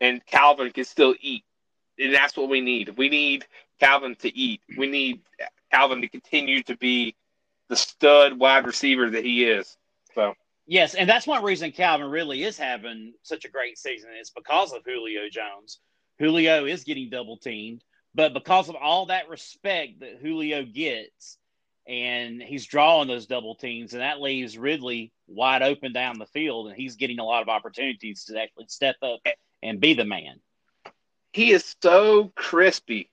and 0.02 0.26
Calvin 0.26 0.72
can 0.72 0.86
still 0.86 1.16
eat, 1.20 1.44
and 1.98 2.14
that's 2.14 2.38
what 2.38 2.50
we 2.50 2.62
need. 2.62 2.98
We 2.98 3.10
need 3.10 3.46
Calvin 3.80 4.16
to 4.20 4.36
eat. 4.38 4.62
We 4.78 4.88
need 4.88 5.22
Calvin 5.72 6.02
to 6.02 6.08
continue 6.08 6.64
to 6.64 6.78
be 6.78 7.16
the 7.68 7.76
stud 7.76 8.40
wide 8.40 8.66
receiver 8.66 9.10
that 9.10 9.24
he 9.24 9.46
is. 9.46 9.78
So 10.16 10.36
Yes, 10.72 10.94
and 10.94 11.10
that's 11.10 11.26
one 11.26 11.44
reason 11.44 11.72
Calvin 11.72 12.12
really 12.12 12.44
is 12.44 12.56
having 12.56 13.14
such 13.24 13.44
a 13.44 13.50
great 13.50 13.80
season. 13.80 14.12
It's 14.14 14.30
because 14.30 14.72
of 14.72 14.84
Julio 14.86 15.28
Jones. 15.28 15.80
Julio 16.20 16.66
is 16.66 16.84
getting 16.84 17.10
double 17.10 17.38
teamed, 17.38 17.84
but 18.16 18.34
because 18.34 18.70
of 18.70 18.76
all 18.76 19.08
that 19.08 19.30
respect 19.30 20.00
that 20.02 20.18
Julio 20.22 20.64
gets, 20.64 21.38
and 21.88 22.42
he's 22.42 22.66
drawing 22.66 23.08
those 23.08 23.26
double 23.26 23.56
teams, 23.56 23.94
and 23.94 24.02
that 24.02 24.22
leaves 24.22 24.58
Ridley 24.58 25.12
wide 25.28 25.62
open 25.64 25.92
down 25.94 26.20
the 26.20 26.26
field, 26.28 26.68
and 26.68 26.76
he's 26.76 26.96
getting 26.96 27.20
a 27.20 27.24
lot 27.26 27.42
of 27.42 27.50
opportunities 27.50 28.26
to 28.26 28.40
actually 28.42 28.66
step 28.68 28.96
up 29.02 29.20
and 29.64 29.80
be 29.80 29.94
the 29.94 30.06
man. 30.06 30.40
he 31.34 31.52
is 31.52 31.76
so 31.82 32.32
crispy 32.36 33.10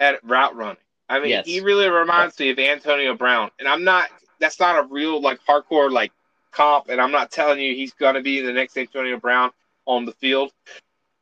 at 0.00 0.22
route 0.24 0.56
running. 0.56 0.76
I 1.08 1.20
mean, 1.20 1.30
Yes. 1.30 1.46
he 1.46 1.60
really 1.60 1.88
reminds 1.88 2.38
me 2.38 2.50
of 2.50 2.58
Antonio 2.58 3.14
Brown, 3.14 3.50
and 3.58 3.68
I'm 3.68 3.84
not. 3.84 4.08
That's 4.40 4.58
not 4.58 4.78
a 4.84 4.88
real 4.88 5.20
like 5.20 5.38
hardcore 5.48 5.90
like 5.90 6.12
comp, 6.50 6.88
and 6.88 7.00
I'm 7.00 7.12
not 7.12 7.30
telling 7.30 7.60
you 7.60 7.74
he's 7.74 7.92
going 7.92 8.14
to 8.14 8.22
be 8.22 8.40
the 8.40 8.52
next 8.52 8.76
Antonio 8.76 9.18
Brown 9.18 9.50
on 9.86 10.04
the 10.04 10.12
field, 10.12 10.52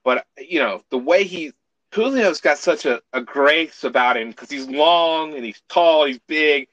but 0.04 0.26
you 0.38 0.60
know 0.60 0.82
the 0.90 0.98
way 0.98 1.24
he 1.24 1.52
Julio's 1.92 2.40
got 2.40 2.58
such 2.58 2.86
a, 2.86 3.00
a 3.12 3.20
grace 3.20 3.84
about 3.84 4.16
him 4.16 4.30
because 4.30 4.50
he's 4.50 4.66
long 4.66 5.34
and 5.34 5.44
he's 5.44 5.60
tall, 5.68 6.06
he's 6.06 6.18
big. 6.26 6.68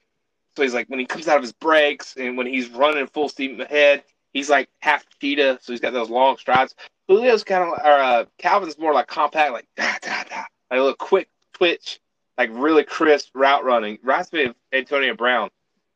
So 0.56 0.62
he's 0.62 0.74
like 0.74 0.88
when 0.88 0.98
he 0.98 1.06
comes 1.06 1.28
out 1.28 1.36
of 1.36 1.42
his 1.42 1.52
breaks 1.52 2.16
and 2.16 2.36
when 2.36 2.46
he's 2.46 2.68
running 2.70 3.06
full 3.06 3.28
steam 3.28 3.60
ahead, 3.60 4.02
he's 4.32 4.48
like 4.50 4.68
half 4.80 5.04
cheetah, 5.20 5.58
so 5.62 5.72
he's 5.72 5.80
got 5.80 5.92
those 5.92 6.10
long 6.10 6.36
strides. 6.38 6.74
Julio's 7.08 7.44
kind 7.44 7.64
of, 7.64 7.68
or 7.84 7.90
uh, 7.90 8.24
Calvin's 8.38 8.78
more 8.78 8.94
like 8.94 9.08
compact, 9.08 9.52
like 9.52 9.66
da 9.76 9.94
da 10.00 10.24
da, 10.24 10.36
like 10.36 10.46
a 10.70 10.76
little 10.76 10.94
quick 10.94 11.28
twitch, 11.52 12.00
like 12.38 12.50
really 12.52 12.84
crisp 12.84 13.30
route 13.34 13.64
running. 13.64 13.98
Reminds 14.02 14.32
me 14.32 14.44
of 14.44 14.54
Antonio 14.72 15.14
Brown, 15.14 15.50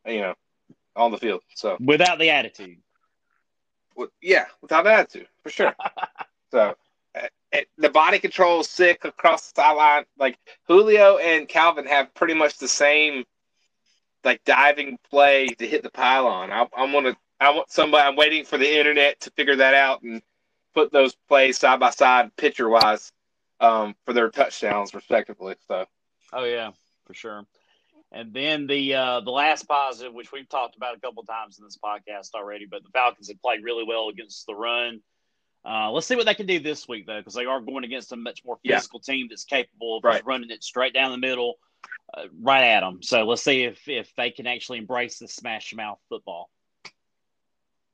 you 0.06 0.20
know, 0.20 0.34
on 0.96 1.12
the 1.12 1.18
field. 1.18 1.40
So 1.54 1.76
Without 1.80 2.18
the 2.18 2.30
attitude. 2.30 2.78
well, 3.96 4.08
yeah, 4.20 4.46
without 4.60 4.86
attitude 4.86 5.28
for 5.42 5.50
sure. 5.50 5.74
so 6.50 6.76
the 7.78 7.90
body 7.90 8.18
control 8.18 8.60
is 8.60 8.68
sick 8.68 9.04
across 9.04 9.50
the 9.50 9.62
sideline. 9.62 10.04
Like 10.18 10.38
Julio 10.66 11.18
and 11.18 11.48
Calvin 11.48 11.86
have 11.86 12.14
pretty 12.14 12.34
much 12.34 12.58
the 12.58 12.68
same 12.68 13.24
like 14.24 14.42
diving 14.44 14.98
play 15.10 15.48
to 15.48 15.66
hit 15.66 15.82
the 15.82 15.90
pylon. 15.90 16.50
I, 16.50 16.66
I'm 16.76 16.92
gonna. 16.92 17.16
I 17.40 17.50
want 17.50 17.70
somebody. 17.70 18.06
I'm 18.06 18.16
waiting 18.16 18.44
for 18.44 18.58
the 18.58 18.78
internet 18.78 19.20
to 19.20 19.30
figure 19.32 19.56
that 19.56 19.74
out 19.74 20.02
and 20.02 20.22
put 20.74 20.92
those 20.92 21.14
plays 21.28 21.58
side 21.58 21.80
by 21.80 21.90
side, 21.90 22.34
picture 22.36 22.68
wise, 22.68 23.12
um, 23.60 23.94
for 24.04 24.12
their 24.12 24.30
touchdowns 24.30 24.94
respectively. 24.94 25.56
So 25.68 25.86
Oh 26.32 26.44
yeah, 26.44 26.72
for 27.06 27.14
sure. 27.14 27.44
And 28.10 28.32
then 28.32 28.66
the 28.66 28.94
uh, 28.94 29.20
the 29.20 29.30
last 29.30 29.68
positive, 29.68 30.12
which 30.12 30.32
we've 30.32 30.48
talked 30.48 30.76
about 30.76 30.96
a 30.96 31.00
couple 31.00 31.22
times 31.24 31.58
in 31.58 31.64
this 31.64 31.78
podcast 31.82 32.34
already, 32.34 32.66
but 32.66 32.82
the 32.82 32.90
Falcons 32.90 33.28
have 33.28 33.40
played 33.40 33.62
really 33.62 33.84
well 33.84 34.08
against 34.08 34.46
the 34.46 34.54
run. 34.54 35.00
Uh, 35.64 35.90
let's 35.90 36.06
see 36.06 36.14
what 36.16 36.26
they 36.26 36.34
can 36.34 36.46
do 36.46 36.60
this 36.60 36.86
week 36.86 37.06
though, 37.06 37.18
because 37.18 37.34
they 37.34 37.46
are 37.46 37.60
going 37.60 37.84
against 37.84 38.12
a 38.12 38.16
much 38.16 38.44
more 38.44 38.58
Yeah. 38.62 38.76
physical 38.76 39.00
team 39.00 39.28
that's 39.28 39.44
capable 39.44 39.96
of 39.96 40.04
Right. 40.04 40.16
just 40.16 40.26
running 40.26 40.50
it 40.50 40.62
straight 40.62 40.92
down 40.92 41.10
the 41.10 41.18
middle, 41.18 41.58
uh, 42.12 42.26
right 42.40 42.64
at 42.64 42.80
them. 42.80 43.02
So 43.02 43.24
let's 43.24 43.42
see 43.42 43.64
if 43.64 43.88
if 43.88 44.14
they 44.14 44.30
can 44.30 44.46
actually 44.46 44.78
embrace 44.78 45.18
the 45.18 45.28
smash 45.28 45.72
mouth 45.74 45.98
football. 46.08 46.50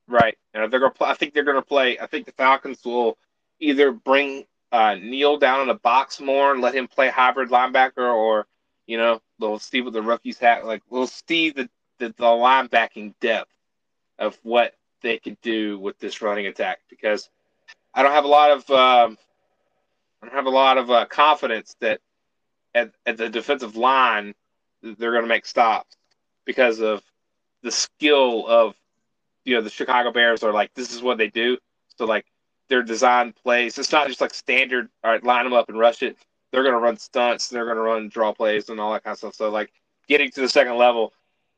Right. 0.08 0.36
And 0.52 0.72
they're 0.72 0.80
gonna 0.80 0.92
play, 0.92 1.08
I 1.08 1.14
think 1.14 1.32
they're 1.34 1.44
gonna 1.44 1.62
play. 1.62 1.98
I 1.98 2.06
think 2.06 2.26
the 2.26 2.32
Falcons 2.32 2.84
will 2.84 3.16
either 3.60 3.92
bring 3.92 4.46
uh, 4.72 4.94
Neal 4.94 5.36
down 5.36 5.60
in 5.62 5.68
the 5.68 5.74
box 5.74 6.20
more 6.20 6.52
and 6.52 6.60
let 6.60 6.74
him 6.74 6.88
play 6.88 7.08
hybrid 7.08 7.50
linebacker, 7.50 8.12
or 8.12 8.46
you 8.86 8.96
know 8.96 9.20
they'll 9.38 9.58
see 9.58 9.80
what 9.80 9.92
the 9.92 10.02
rookies 10.02 10.38
have. 10.38 10.64
Like 10.64 10.82
we'll 10.88 11.06
see 11.06 11.50
the 11.50 11.68
the, 11.98 12.08
the 12.08 12.24
linebacking 12.24 13.14
depth 13.20 13.52
of 14.18 14.38
what 14.42 14.74
they 15.02 15.18
could 15.18 15.40
do 15.40 15.78
with 15.78 15.98
this 15.98 16.20
running 16.22 16.46
attack 16.46 16.80
because 16.88 17.30
I 17.94 18.02
don't 18.02 18.12
have 18.12 18.24
a 18.24 18.28
lot 18.28 18.50
of 18.50 18.70
um, 18.70 19.18
I 20.22 20.26
don't 20.26 20.34
have 20.34 20.46
a 20.46 20.50
lot 20.50 20.78
of 20.78 20.90
uh, 20.90 21.06
confidence 21.06 21.76
that 21.80 22.00
at, 22.74 22.92
at 23.06 23.16
the 23.16 23.28
defensive 23.28 23.76
line 23.76 24.34
they're 24.82 25.12
going 25.12 25.24
to 25.24 25.28
make 25.28 25.46
stops 25.46 25.96
because 26.44 26.80
of 26.80 27.02
the 27.62 27.70
skill 27.70 28.46
of 28.46 28.74
you 29.44 29.54
know 29.54 29.62
the 29.62 29.70
Chicago 29.70 30.12
Bears 30.12 30.42
are 30.42 30.52
like 30.52 30.72
this 30.74 30.94
is 30.94 31.02
what 31.02 31.18
they 31.18 31.28
do. 31.28 31.58
So 31.96 32.04
like 32.04 32.26
their 32.68 32.82
design 32.82 33.32
plays, 33.32 33.78
it's 33.78 33.92
not 33.92 34.06
just 34.08 34.20
like 34.20 34.34
standard. 34.34 34.88
All 35.02 35.10
right, 35.10 35.24
line 35.24 35.44
them 35.44 35.52
up 35.52 35.68
and 35.68 35.78
rush 35.78 36.02
it. 36.02 36.16
They're 36.52 36.64
gonna 36.64 36.78
run 36.78 36.96
stunts. 36.96 37.48
They're 37.48 37.66
gonna 37.66 37.80
run 37.80 38.08
draw 38.08 38.32
plays 38.32 38.68
and 38.68 38.80
all 38.80 38.92
that 38.92 39.04
kind 39.04 39.12
of 39.12 39.18
stuff. 39.18 39.34
So 39.34 39.50
like 39.50 39.72
getting 40.08 40.30
to 40.32 40.40
the 40.40 40.48
second 40.48 40.76
level, 40.76 41.12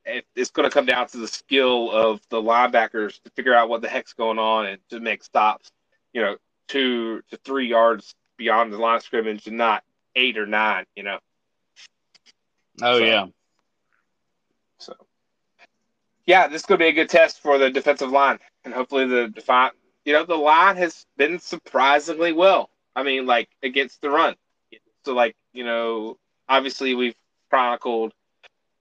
it's 0.05 0.51
gonna 0.51 0.71
come 0.71 0.87
down 0.87 1.07
to 1.09 1.19
the 1.19 1.29
skill 1.29 1.91
of 1.91 2.21
the 2.29 2.41
linebackers 2.41 3.23
to 3.23 3.31
figure 3.31 3.55
out 3.55 3.69
what 3.69 3.83
the 3.83 3.89
heck's 3.89 4.13
going 4.13 4.39
on 4.39 4.67
and 4.67 4.81
to 4.91 5.01
make 5.01 5.23
stops. 5.23 5.71
You 6.13 6.23
know, 6.23 6.37
two 6.69 7.23
to 7.31 7.37
three 7.39 7.69
yards 7.69 8.15
beyond 8.37 8.73
the 8.73 8.79
line 8.79 8.97
of 8.97 9.03
scrimmage 9.03 9.47
and 9.47 9.57
not 9.57 9.85
eight 10.17 10.37
or 10.39 10.47
nine. 10.47 10.87
You 10.97 11.05
know. 11.05 11.19
Oh 12.83 12.99
So- 12.99 13.05
yeah, 13.05 13.27
So, 14.79 14.95
yeah, 16.27 16.49
this 16.49 16.63
is 16.63 16.67
going 16.67 16.79
to 16.79 16.85
be 16.85 16.89
a 16.89 16.93
good 16.93 17.09
test 17.11 17.41
for 17.41 17.59
the 17.59 17.71
defensive 17.71 18.11
line, 18.11 18.39
and 18.65 18.73
hopefully 18.75 19.07
the 19.07 19.29
define. 19.29 19.71
You 20.05 20.15
know, 20.15 20.25
the 20.25 20.35
line 20.37 20.77
has 20.77 21.07
been 21.17 21.39
surprisingly 21.39 22.33
well. 22.33 22.71
I 22.97 23.03
mean, 23.05 23.27
like 23.27 23.49
against 23.63 24.01
the 24.01 24.11
run. 24.11 24.35
So, 25.05 25.15
like 25.15 25.37
you 25.53 25.65
know, 25.65 26.19
obviously 26.49 26.95
we've 26.95 27.15
chronicled 27.51 28.13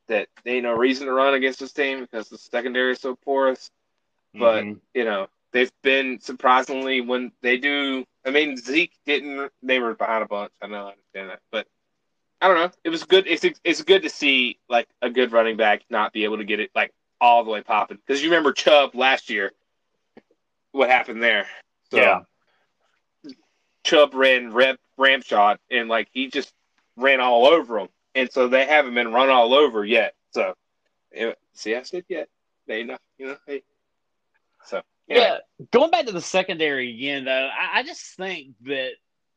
that 0.08 0.28
they 0.44 0.56
ain't 0.56 0.64
no 0.64 0.74
reason 0.74 1.06
to 1.08 1.14
run 1.14 1.34
against 1.34 1.60
this 1.60 1.72
team 1.74 2.02
because 2.02 2.30
the 2.30 2.38
secondary 2.38 2.94
is 2.94 3.00
so 3.00 3.16
porous. 3.16 3.70
But 4.34 4.64
Mhm. 4.64 4.80
you 4.94 5.06
know, 5.06 5.28
they've 5.52 5.72
been 5.84 6.20
surprisingly 6.20 7.02
when 7.02 7.32
they 7.42 7.58
do. 7.58 8.06
I 8.26 8.32
mean, 8.32 8.58
Zeke 8.58 8.94
didn't. 9.06 9.52
They 9.64 9.80
were 9.80 9.96
behind 9.96 10.24
a 10.24 10.28
bunch. 10.28 10.52
I 10.62 10.68
know, 10.68 10.88
I 10.88 10.92
understand 10.92 11.30
that, 11.30 11.40
but 11.52 11.68
I 12.42 12.48
don't 12.48 12.58
know. 12.58 12.72
It 12.84 12.90
was 12.90 13.04
good. 13.04 13.28
It's 13.28 13.46
it's 13.64 13.82
good 13.84 14.04
to 14.04 14.10
see 14.10 14.60
like 14.70 14.88
a 15.02 15.10
good 15.10 15.32
running 15.32 15.58
back 15.58 15.84
not 15.90 16.14
be 16.14 16.24
able 16.24 16.38
to 16.38 16.44
get 16.44 16.60
it 16.60 16.72
like 16.76 16.92
all 17.20 17.44
the 17.44 17.52
way 17.52 17.62
popping 17.62 17.98
because 17.98 18.22
you 18.22 18.30
remember 18.30 18.52
Chubb 18.52 18.96
last 18.96 19.30
year. 19.30 19.52
What 20.72 20.90
happened 20.90 21.22
there? 21.22 21.48
So, 21.92 21.98
yeah. 21.98 22.22
Chubb 23.84 24.14
ran 24.14 24.54
rep 24.54 24.80
ramp 24.98 25.24
shot 25.24 25.60
and 25.70 25.90
like 25.90 26.08
he 26.14 26.28
just 26.28 26.54
ran 26.96 27.20
all 27.20 27.46
over 27.46 27.78
them, 27.80 27.90
and 28.16 28.32
so 28.32 28.48
they 28.48 28.66
haven't 28.66 28.94
been 28.94 29.12
run 29.12 29.30
all 29.30 29.54
over 29.54 29.86
yet. 29.86 30.14
So, 30.32 30.56
see, 31.54 31.76
I 31.76 31.84
said 31.84 32.06
yet. 32.08 32.30
They 32.68 32.84
know, 32.84 32.98
you 33.18 33.28
know, 33.28 33.38
hey. 33.46 33.64
So 34.66 34.82
Yeah, 35.16 35.38
going 35.72 35.92
back 35.92 36.06
to 36.06 36.12
the 36.12 36.22
secondary 36.22 36.94
again, 36.96 37.26
though, 37.26 37.50
I, 37.50 37.80
I 37.80 37.84
just 37.84 38.16
think 38.16 38.56
that 38.66 38.92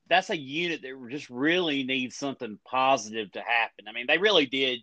that's 0.09 0.31
a 0.31 0.37
unit 0.37 0.83
that 0.83 1.09
just 1.11 1.31
really 1.31 1.83
needs 1.83 2.17
something 2.17 2.59
positive 2.65 3.33
to 3.33 3.41
happen. 3.41 3.87
I 3.89 3.93
mean, 3.93 4.07
they 4.07 4.19
really 4.19 4.47
did 4.47 4.81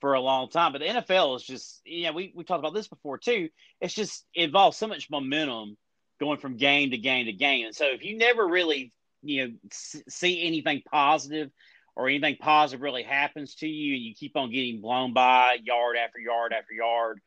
for 0.00 0.14
a 0.14 0.20
long 0.20 0.48
time, 0.48 0.72
but 0.72 0.80
the 0.80 0.86
NFL 0.86 1.36
is 1.36 1.42
just, 1.44 1.80
you 1.84 2.04
know, 2.04 2.12
we, 2.12 2.32
we 2.34 2.44
talked 2.44 2.58
about 2.58 2.74
this 2.74 2.88
before 2.88 3.18
too. 3.18 3.48
It's 3.80 3.94
just 3.94 4.26
involves 4.34 4.76
so 4.76 4.88
much 4.88 5.10
momentum 5.10 5.76
going 6.20 6.38
from 6.38 6.56
game 6.56 6.90
to 6.90 6.98
game 6.98 7.26
to 7.26 7.32
game. 7.32 7.66
And 7.66 7.74
so 7.74 7.86
if 7.86 8.04
you 8.04 8.16
never 8.16 8.46
really, 8.46 8.92
you 9.22 9.46
know, 9.46 9.54
see 9.70 10.44
anything 10.44 10.82
positive 10.90 11.50
or 11.94 12.08
anything 12.08 12.36
positive 12.40 12.82
really 12.82 13.02
happens 13.02 13.54
to 13.56 13.68
you 13.68 13.94
and 13.94 14.02
you 14.02 14.14
keep 14.14 14.36
on 14.36 14.50
getting 14.50 14.80
blown 14.80 15.12
by 15.12 15.58
yard 15.62 15.96
after 15.96 16.18
yard 16.18 16.52
after 16.52 16.74
yard, 16.74 17.20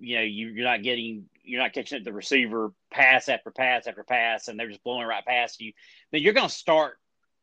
you 0.00 0.16
know, 0.16 0.22
you, 0.22 0.48
you're 0.48 0.64
not 0.64 0.82
getting, 0.82 1.24
you're 1.42 1.60
not 1.60 1.72
catching 1.72 1.98
up 1.98 2.04
the 2.04 2.12
receiver 2.12 2.72
pass 2.90 3.28
after 3.28 3.50
pass 3.50 3.86
after 3.86 4.04
pass, 4.04 4.48
and 4.48 4.58
they're 4.58 4.68
just 4.68 4.84
blowing 4.84 5.06
right 5.06 5.24
past 5.24 5.60
you. 5.60 5.72
Then 6.12 6.22
you're 6.22 6.34
going 6.34 6.48
to 6.48 6.54
start 6.54 6.98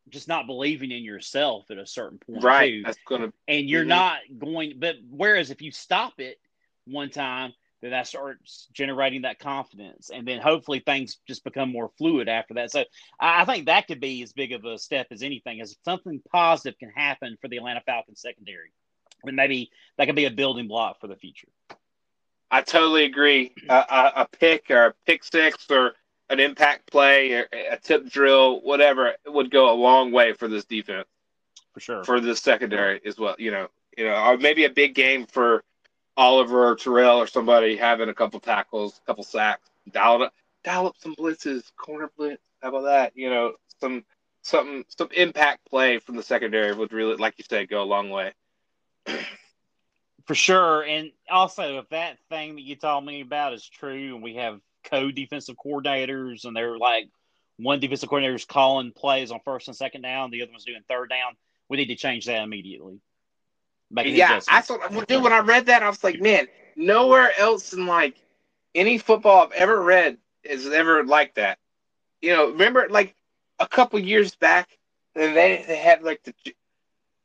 just 0.08 0.28
not 0.28 0.46
believing 0.46 0.90
in 0.90 1.02
yourself 1.02 1.70
at 1.70 1.78
a 1.78 1.86
certain 1.86 2.18
point, 2.18 2.44
right, 2.44 2.72
too. 2.72 2.82
that's 2.84 2.98
gonna 3.06 3.32
And 3.48 3.68
you're 3.68 3.84
Mhm. 3.84 3.88
not 3.88 4.20
going. 4.38 4.78
But 4.78 4.96
whereas 5.08 5.50
if 5.50 5.62
you 5.62 5.72
stop 5.72 6.20
it 6.20 6.38
one 6.84 7.10
time, 7.10 7.52
then 7.82 7.90
that 7.90 8.06
starts 8.06 8.68
generating 8.72 9.22
that 9.22 9.38
confidence. 9.38 10.10
And 10.10 10.26
then 10.26 10.40
hopefully 10.40 10.80
things 10.80 11.18
just 11.26 11.44
become 11.44 11.70
more 11.70 11.90
fluid 11.98 12.28
after 12.28 12.54
that. 12.54 12.70
So 12.70 12.84
I 13.20 13.44
think 13.44 13.66
that 13.66 13.86
could 13.86 14.00
be 14.00 14.22
as 14.22 14.32
big 14.32 14.52
of 14.52 14.64
a 14.64 14.78
step 14.78 15.08
as 15.10 15.22
anything, 15.22 15.60
as 15.60 15.76
something 15.84 16.20
positive 16.32 16.78
can 16.78 16.90
happen 16.90 17.36
for 17.40 17.48
the 17.48 17.56
Atlanta 17.58 17.82
Falcons 17.84 18.20
secondary. 18.20 18.72
And 19.24 19.36
maybe 19.36 19.70
that 19.98 20.06
could 20.06 20.16
be 20.16 20.24
a 20.26 20.30
building 20.30 20.68
block 20.68 21.00
for 21.00 21.06
the 21.08 21.16
future. 21.16 21.48
I 22.50 22.62
totally 22.62 23.04
agree. 23.04 23.52
a, 23.68 24.12
a 24.16 24.28
pick 24.30 24.70
or 24.70 24.86
a 24.86 24.94
pick 25.06 25.24
six 25.24 25.66
or 25.70 25.94
an 26.28 26.40
impact 26.40 26.90
play, 26.90 27.32
or 27.32 27.48
a 27.52 27.76
tip 27.76 28.08
drill, 28.08 28.60
whatever, 28.60 29.14
would 29.26 29.50
go 29.50 29.72
a 29.72 29.76
long 29.76 30.10
way 30.10 30.32
for 30.32 30.48
this 30.48 30.64
defense. 30.64 31.06
For 31.72 31.80
sure. 31.80 32.04
For 32.04 32.20
this 32.20 32.40
secondary 32.40 33.00
as 33.04 33.18
well. 33.18 33.36
You 33.38 33.50
know, 33.50 33.68
you 33.96 34.04
know, 34.04 34.14
or 34.14 34.36
maybe 34.36 34.64
a 34.64 34.70
big 34.70 34.94
game 34.94 35.26
for 35.26 35.62
Oliver 36.16 36.68
or 36.68 36.76
Terrell 36.76 37.18
or 37.18 37.26
somebody 37.26 37.76
having 37.76 38.08
a 38.08 38.14
couple 38.14 38.40
tackles, 38.40 39.00
a 39.02 39.06
couple 39.06 39.24
sacks, 39.24 39.68
dial 39.90 40.22
up, 40.22 40.32
dial 40.64 40.86
up 40.86 40.96
some 40.98 41.14
blitzes, 41.14 41.70
corner 41.76 42.10
blitz. 42.16 42.42
How 42.62 42.70
about 42.70 42.84
that? 42.84 43.12
You 43.14 43.30
know, 43.30 43.52
some 43.80 44.04
something 44.42 44.84
some 44.88 45.08
impact 45.14 45.68
play 45.68 45.98
from 45.98 46.16
the 46.16 46.22
secondary 46.22 46.74
would 46.74 46.92
really, 46.92 47.16
like 47.16 47.34
you 47.38 47.44
said, 47.48 47.68
go 47.68 47.82
a 47.82 47.84
long 47.84 48.10
way. 48.10 48.32
For 50.26 50.34
sure, 50.34 50.82
and 50.82 51.12
also 51.30 51.78
if 51.78 51.88
that 51.90 52.18
thing 52.28 52.56
that 52.56 52.62
you 52.62 52.74
told 52.74 53.04
me 53.04 53.20
about 53.20 53.54
is 53.54 53.68
true, 53.68 54.14
and 54.14 54.22
we 54.22 54.34
have 54.34 54.60
co-defensive 54.84 55.54
coordinators, 55.56 56.44
and 56.44 56.56
they're 56.56 56.76
like 56.76 57.08
one 57.58 57.78
defensive 57.78 58.08
coordinator 58.08 58.34
is 58.34 58.44
calling 58.44 58.90
plays 58.90 59.30
on 59.30 59.40
first 59.44 59.68
and 59.68 59.76
second 59.76 60.02
down, 60.02 60.30
the 60.30 60.42
other 60.42 60.50
one's 60.50 60.64
doing 60.64 60.82
third 60.88 61.10
down. 61.10 61.36
We 61.68 61.76
need 61.76 61.86
to 61.86 61.94
change 61.94 62.26
that 62.26 62.42
immediately. 62.42 63.00
Yeah, 63.94 64.40
I 64.48 64.62
thought, 64.62 65.06
dude, 65.06 65.22
when 65.22 65.32
I 65.32 65.38
read 65.38 65.66
that, 65.66 65.84
I 65.84 65.88
was 65.88 66.02
like, 66.02 66.20
man, 66.20 66.48
nowhere 66.74 67.30
else 67.38 67.72
in 67.72 67.86
like 67.86 68.16
any 68.74 68.98
football 68.98 69.44
I've 69.44 69.52
ever 69.52 69.80
read 69.80 70.18
is 70.42 70.66
ever 70.66 71.04
like 71.04 71.34
that. 71.36 71.58
You 72.20 72.32
know, 72.32 72.50
remember 72.50 72.88
like 72.90 73.14
a 73.60 73.68
couple 73.68 74.00
years 74.00 74.34
back, 74.34 74.76
and 75.14 75.36
they 75.36 75.64
they 75.66 75.76
had 75.76 76.02
like 76.02 76.24
the 76.24 76.34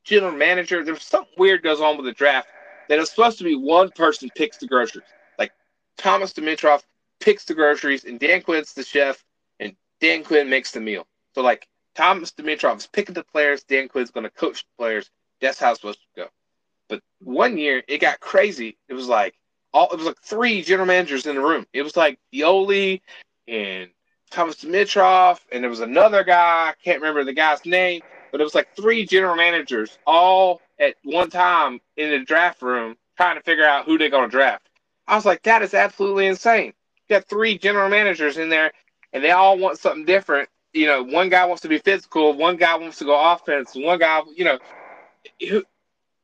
general 0.04 0.34
manager. 0.34 0.84
There 0.84 0.94
was 0.94 1.02
something 1.02 1.34
weird 1.36 1.64
goes 1.64 1.82
on 1.82 1.98
with 1.98 2.06
the 2.06 2.14
draft 2.14 2.48
that 2.92 3.00
it's 3.00 3.12
supposed 3.12 3.38
to 3.38 3.46
be 3.46 3.56
one 3.56 3.90
person 3.92 4.30
picks 4.36 4.58
the 4.58 4.68
groceries. 4.68 5.08
Like 5.40 5.54
Thomas 5.98 6.34
Dimitroff 6.34 6.82
picks 7.22 7.46
the 7.46 7.54
groceries, 7.54 8.04
and 8.04 8.20
Dan 8.20 8.42
Quinn's 8.42 8.74
the 8.74 8.84
chef, 8.84 9.24
and 9.62 9.74
Dan 10.02 10.26
Quinn 10.26 10.50
makes 10.50 10.72
the 10.72 10.82
meal. 10.82 11.08
So 11.34 11.42
like 11.42 11.70
Thomas 11.96 12.34
Dimitroff 12.34 12.80
is 12.80 12.88
picking 12.88 13.16
the 13.16 13.24
players, 13.24 13.64
Dan 13.64 13.88
Quinn's 13.88 14.12
going 14.12 14.26
to 14.26 14.30
coach 14.30 14.66
the 14.66 14.78
players. 14.78 15.10
That's 15.40 15.58
how 15.58 15.72
it's 15.72 15.80
supposed 15.80 16.00
to 16.02 16.24
go. 16.24 16.28
But 16.90 17.00
one 17.22 17.58
year 17.58 17.82
it 17.88 18.00
got 18.00 18.20
crazy. 18.20 18.78
It 18.90 18.94
was 18.94 19.08
like 19.08 19.36
all 19.72 19.90
it 19.90 19.96
was 19.96 20.06
like 20.06 20.22
three 20.22 20.62
general 20.62 20.86
managers 20.86 21.26
in 21.26 21.36
the 21.36 21.42
room. 21.42 21.66
It 21.72 21.84
was 21.84 21.96
like 21.96 22.20
Pioli 22.34 23.00
and 23.48 23.90
Thomas 24.32 24.58
Dimitroff, 24.58 25.40
and 25.54 25.64
there 25.64 25.70
was 25.70 25.80
another 25.80 26.26
guy. 26.26 26.72
I 26.72 26.74
can't 26.84 27.00
remember 27.00 27.24
the 27.24 27.32
guy's 27.32 27.66
name, 27.66 28.02
but 28.34 28.42
it 28.42 28.44
was 28.44 28.54
like 28.54 28.76
three 28.76 29.06
general 29.06 29.38
managers 29.38 29.98
all 30.06 30.60
at 30.82 30.96
one 31.04 31.30
time 31.30 31.80
in 31.96 32.10
the 32.10 32.20
draft 32.26 32.62
room 32.62 32.98
trying 33.16 33.38
to 33.38 33.44
figure 33.44 33.66
out 33.66 33.86
who 33.86 33.98
they're 33.98 34.10
going 34.10 34.30
to 34.30 34.36
draft. 34.36 34.68
I 35.08 35.16
was 35.16 35.26
like, 35.26 35.44
that 35.44 35.62
is 35.62 35.74
absolutely 35.74 36.28
insane. 36.28 36.74
You 37.08 37.18
got 37.18 37.30
three 37.30 37.58
general 37.58 37.90
managers 37.90 38.38
in 38.38 38.50
there, 38.50 38.72
and 39.14 39.24
they 39.24 39.32
all 39.32 39.58
want 39.58 39.78
something 39.78 40.06
different. 40.06 40.50
You 40.74 40.88
know, 40.88 41.04
one 41.04 41.30
guy 41.30 41.46
wants 41.46 41.62
to 41.62 41.68
be 41.68 41.78
physical, 41.78 42.34
one 42.34 42.58
guy 42.58 42.76
wants 42.76 42.98
to 43.00 43.06
go 43.06 43.32
offense, 43.34 43.74
one 43.76 44.00
guy, 44.00 44.22
you 44.36 44.46
know, 44.46 45.64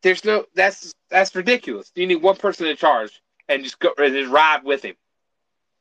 there's 0.01 0.23
no 0.23 0.45
that's 0.55 0.93
that's 1.09 1.35
ridiculous. 1.35 1.91
You 1.95 2.07
need 2.07 2.21
one 2.21 2.37
person 2.37 2.65
in 2.67 2.77
charge 2.77 3.21
and 3.49 3.63
just 3.63 3.79
go 3.79 3.91
and 3.97 4.13
just 4.13 4.31
ride 4.31 4.63
with 4.63 4.83
him. 4.83 4.95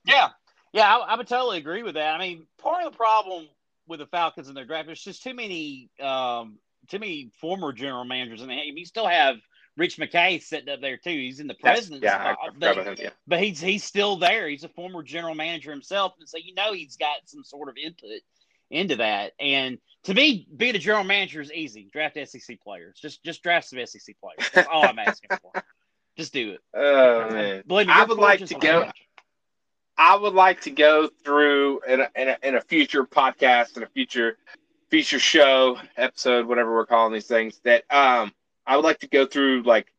Yeah, 0.05 0.31
yeah, 0.73 0.97
I, 0.97 0.99
I, 0.99 1.17
would 1.17 1.29
totally 1.29 1.59
agree 1.59 1.83
with 1.83 1.95
that. 1.95 2.15
I 2.15 2.19
mean, 2.19 2.47
part 2.59 2.85
of 2.85 2.93
the 2.93 2.97
problem 2.97 3.47
with 3.87 4.01
the 4.01 4.07
Falcons 4.07 4.49
and 4.49 4.57
their 4.57 4.65
draft 4.65 4.89
is 4.89 5.03
just 5.03 5.23
too 5.23 5.35
many 5.35 5.91
um, 6.01 6.59
too 6.89 6.99
many 6.99 7.31
former 7.41 7.73
general 7.73 8.05
managers, 8.05 8.43
and 8.43 8.51
you 8.53 8.85
still 8.85 9.07
have 9.07 9.37
Rich 9.77 9.99
McKay 9.99 10.43
sitting 10.43 10.69
up 10.69 10.81
there 10.81 10.97
too. 10.97 11.11
He's 11.11 11.41
in 11.41 11.47
the 11.47 11.55
president's 11.55 12.05
yeah, 12.05 12.35
but, 12.59 12.79
him, 12.79 12.97
yeah. 12.99 13.11
but 13.27 13.41
he's 13.41 13.61
he's 13.61 13.85
still 13.85 14.17
there. 14.17 14.49
He's 14.49 14.65
a 14.65 14.69
former 14.69 15.03
general 15.03 15.35
manager 15.35 15.71
himself, 15.71 16.15
and 16.19 16.29
so 16.29 16.39
you 16.39 16.55
know 16.55 16.73
he's 16.73 16.97
got 16.97 17.17
some 17.27 17.45
sort 17.45 17.69
of 17.69 17.77
input 17.77 18.23
into 18.71 18.97
that. 18.97 19.33
And 19.39 19.79
to 20.05 20.15
me, 20.15 20.49
being 20.57 20.75
a 20.75 20.79
general 20.79 21.05
manager 21.05 21.41
is 21.41 21.53
easy. 21.53 21.89
Draft 21.93 22.19
SEC 22.27 22.61
players. 22.61 22.99
Just 23.01 23.23
just 23.23 23.43
draft 23.43 23.69
some 23.69 23.85
SEC 23.85 24.17
players. 24.19 24.51
That's 24.55 24.69
all 24.73 24.87
I'm 24.87 24.99
asking 24.99 25.31
for. 25.43 25.63
Just 26.17 26.33
do 26.33 26.53
it. 26.53 26.61
Oh 26.73 27.29
man, 27.31 27.63
Believe 27.67 27.89
me, 27.89 27.93
I 27.93 28.05
would 28.05 28.17
like 28.17 28.47
to 28.47 28.55
go. 28.55 28.89
I 29.99 30.17
would 30.17 30.33
like 30.33 30.63
to 30.63 30.71
go 30.71 31.11
through 31.23 31.81
in 31.87 32.01
a, 32.01 32.09
in 32.17 32.29
a, 32.29 32.37
in 32.43 32.55
a 32.55 32.61
future 32.63 33.05
podcast 33.05 33.77
in 33.77 33.83
a 33.83 33.87
future 33.87 34.39
feature 34.91 35.19
show 35.19 35.79
episode, 35.97 36.47
whatever 36.47 36.75
we're 36.75 36.87
calling 36.87 37.13
these 37.13 37.27
things. 37.27 37.61
That 37.65 37.85
um, 37.91 38.33
I 38.67 38.77
would 38.77 38.85
like 38.85 39.01
to 39.01 39.09
go 39.09 39.27
through 39.27 39.63
like 39.63 39.93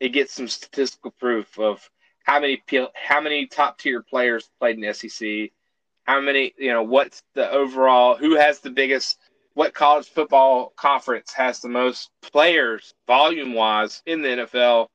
it 0.00 0.10
gets 0.10 0.32
some 0.32 0.48
statistical 0.48 1.10
proof 1.12 1.58
of 1.58 1.88
how 2.24 2.40
many 2.40 2.62
how 2.94 3.20
many 3.20 3.46
top 3.46 3.78
tier 3.78 4.02
players 4.02 4.50
played 4.58 4.78
in 4.82 4.94
SEC, 4.94 5.50
how 6.06 6.20
many, 6.20 6.54
you 6.58 6.72
know, 6.72 6.82
what's 6.82 7.22
the 7.34 7.50
overall, 7.50 8.16
who 8.16 8.36
has 8.36 8.60
the 8.60 8.70
biggest, 8.70 9.18
what 9.54 9.74
college 9.74 10.08
football 10.08 10.72
conference 10.76 11.32
has 11.32 11.60
the 11.60 11.68
most 11.68 12.10
players 12.22 12.94
volume 13.06 13.54
wise 13.54 14.02
in 14.06 14.22
the 14.22 14.28
NFL, 14.28 14.88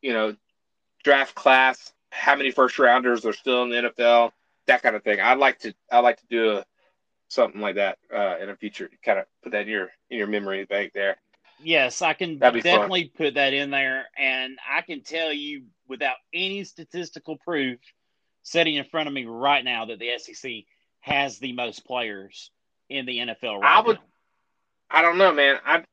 you 0.00 0.12
know, 0.12 0.34
draft 1.04 1.34
class, 1.34 1.92
how 2.10 2.34
many 2.36 2.50
first 2.50 2.78
rounders 2.78 3.24
are 3.24 3.32
still 3.32 3.62
in 3.64 3.70
the 3.70 3.90
NFL, 3.90 4.32
that 4.66 4.82
kind 4.82 4.96
of 4.96 5.02
thing. 5.02 5.20
I'd 5.20 5.38
like 5.38 5.58
to, 5.60 5.74
I'd 5.90 6.00
like 6.00 6.18
to 6.18 6.26
do 6.28 6.58
a, 6.58 6.64
something 7.32 7.60
like 7.60 7.76
that 7.76 7.98
uh, 8.14 8.36
in 8.40 8.50
a 8.50 8.56
future, 8.56 8.90
kind 9.04 9.18
of 9.18 9.24
put 9.42 9.52
that 9.52 9.62
in 9.62 9.68
your, 9.68 9.88
in 10.10 10.18
your 10.18 10.26
memory 10.26 10.64
bank 10.64 10.92
there. 10.94 11.16
Yes, 11.62 12.02
I 12.02 12.12
can 12.12 12.38
definitely 12.38 13.04
fun. 13.04 13.26
put 13.26 13.34
that 13.34 13.54
in 13.54 13.70
there. 13.70 14.06
And 14.18 14.58
I 14.68 14.82
can 14.82 15.02
tell 15.02 15.32
you 15.32 15.64
without 15.88 16.16
any 16.34 16.64
statistical 16.64 17.38
proof 17.38 17.78
sitting 18.42 18.74
in 18.74 18.84
front 18.84 19.08
of 19.08 19.14
me 19.14 19.24
right 19.24 19.64
now 19.64 19.86
that 19.86 19.98
the 19.98 20.10
SEC 20.18 20.52
has 21.00 21.38
the 21.38 21.52
most 21.52 21.86
players 21.86 22.50
in 22.88 23.06
the 23.06 23.18
NFL 23.18 23.60
right 23.60 23.78
I 23.78 23.80
would, 23.80 23.96
now. 23.96 24.02
I 24.90 25.02
don't 25.02 25.18
know, 25.18 25.32
man. 25.32 25.56
I, 25.64 25.84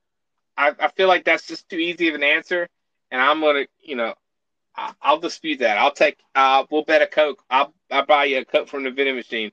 I, 0.58 0.76
I 0.80 0.88
feel 0.90 1.08
like 1.08 1.24
that's 1.24 1.48
just 1.48 1.70
too 1.70 1.78
easy 1.78 2.10
of 2.10 2.16
an 2.16 2.24
answer, 2.24 2.68
and 3.12 3.22
I'm 3.22 3.40
gonna, 3.40 3.66
you 3.80 3.96
know, 3.96 4.14
I, 4.76 5.12
will 5.12 5.20
dispute 5.20 5.60
that. 5.60 5.78
I'll 5.78 5.94
take. 5.94 6.18
Uh, 6.36 6.66
we'll 6.70 6.84
bet 6.84 7.02
a 7.02 7.08
coke. 7.08 7.42
I'll, 7.50 7.74
I'll 7.90 8.06
buy 8.06 8.26
you 8.26 8.40
a 8.40 8.46
coke 8.46 8.68
from 8.68 8.84
the 8.84 8.92
vending 8.92 9.16
machine. 9.16 9.52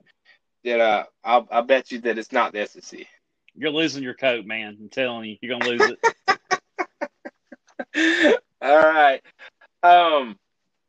That 0.66 0.80
uh, 0.80 1.04
I'll, 1.22 1.46
I'll 1.52 1.62
bet 1.62 1.92
you 1.92 2.00
that 2.00 2.18
it's 2.18 2.32
not 2.32 2.52
the 2.52 2.66
SEC. 2.66 3.06
You're 3.54 3.70
losing 3.70 4.02
your 4.02 4.14
coat, 4.14 4.44
man. 4.46 4.76
I'm 4.80 4.88
telling 4.88 5.30
you, 5.30 5.36
you're 5.40 5.56
gonna 5.56 5.70
lose 5.70 5.96
it. 5.96 6.00
All 8.60 8.76
right. 8.76 9.22
Um, 9.84 10.36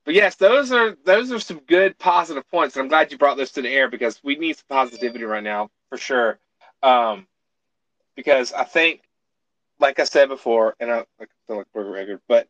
but 0.03 0.15
yes, 0.15 0.35
those 0.35 0.71
are 0.71 0.97
those 1.05 1.31
are 1.31 1.39
some 1.39 1.61
good 1.67 1.95
positive 1.99 2.49
points, 2.49 2.75
and 2.75 2.81
I'm 2.81 2.89
glad 2.89 3.11
you 3.11 3.19
brought 3.19 3.37
this 3.37 3.51
to 3.51 3.61
the 3.61 3.69
air 3.69 3.87
because 3.87 4.19
we 4.23 4.35
need 4.35 4.57
some 4.57 4.65
positivity 4.67 5.25
right 5.25 5.43
now 5.43 5.69
for 5.89 5.97
sure. 5.99 6.39
Um, 6.81 7.27
because 8.15 8.53
I 8.53 8.63
think, 8.63 9.01
like 9.79 9.99
I 9.99 10.05
said 10.05 10.27
before, 10.27 10.75
and 10.79 10.91
I, 10.91 11.05
I 11.21 11.25
feel 11.45 11.57
like 11.57 11.71
broken 11.71 11.91
record, 11.93 12.21
but 12.27 12.47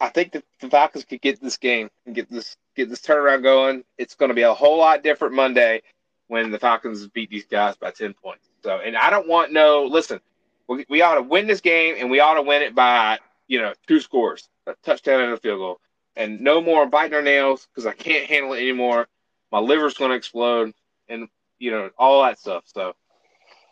I 0.00 0.08
think 0.08 0.32
that 0.32 0.44
the 0.60 0.70
Falcons 0.70 1.04
could 1.04 1.20
get 1.20 1.38
this 1.42 1.58
game 1.58 1.90
and 2.06 2.14
get 2.14 2.30
this 2.30 2.56
get 2.76 2.88
this 2.88 3.02
turnaround 3.02 3.42
going. 3.42 3.84
It's 3.98 4.14
going 4.14 4.30
to 4.30 4.34
be 4.34 4.42
a 4.42 4.54
whole 4.54 4.78
lot 4.78 5.02
different 5.02 5.34
Monday 5.34 5.82
when 6.28 6.50
the 6.50 6.58
Falcons 6.58 7.06
beat 7.08 7.30
these 7.30 7.46
guys 7.46 7.76
by 7.76 7.90
ten 7.90 8.14
points. 8.14 8.48
So, 8.62 8.78
and 8.78 8.96
I 8.96 9.10
don't 9.10 9.28
want 9.28 9.52
no. 9.52 9.84
Listen, 9.84 10.20
we, 10.68 10.84
we 10.88 11.02
ought 11.02 11.16
to 11.16 11.22
win 11.22 11.46
this 11.46 11.60
game, 11.60 11.96
and 11.98 12.10
we 12.10 12.20
ought 12.20 12.34
to 12.34 12.42
win 12.42 12.62
it 12.62 12.74
by 12.74 13.18
you 13.48 13.60
know 13.60 13.74
two 13.86 14.00
scores, 14.00 14.48
a 14.66 14.74
touchdown 14.82 15.20
and 15.20 15.32
a 15.32 15.36
field 15.36 15.58
goal 15.58 15.80
and 16.16 16.40
no 16.40 16.60
more 16.60 16.86
biting 16.86 17.14
our 17.14 17.22
nails 17.22 17.66
because 17.66 17.86
I 17.86 17.92
can't 17.92 18.26
handle 18.26 18.52
it 18.52 18.58
anymore. 18.58 19.08
My 19.50 19.58
liver's 19.58 19.94
going 19.94 20.10
to 20.10 20.16
explode, 20.16 20.72
and 21.08 21.28
you 21.58 21.70
know 21.70 21.90
all 21.98 22.22
that 22.22 22.38
stuff. 22.38 22.64
So, 22.66 22.94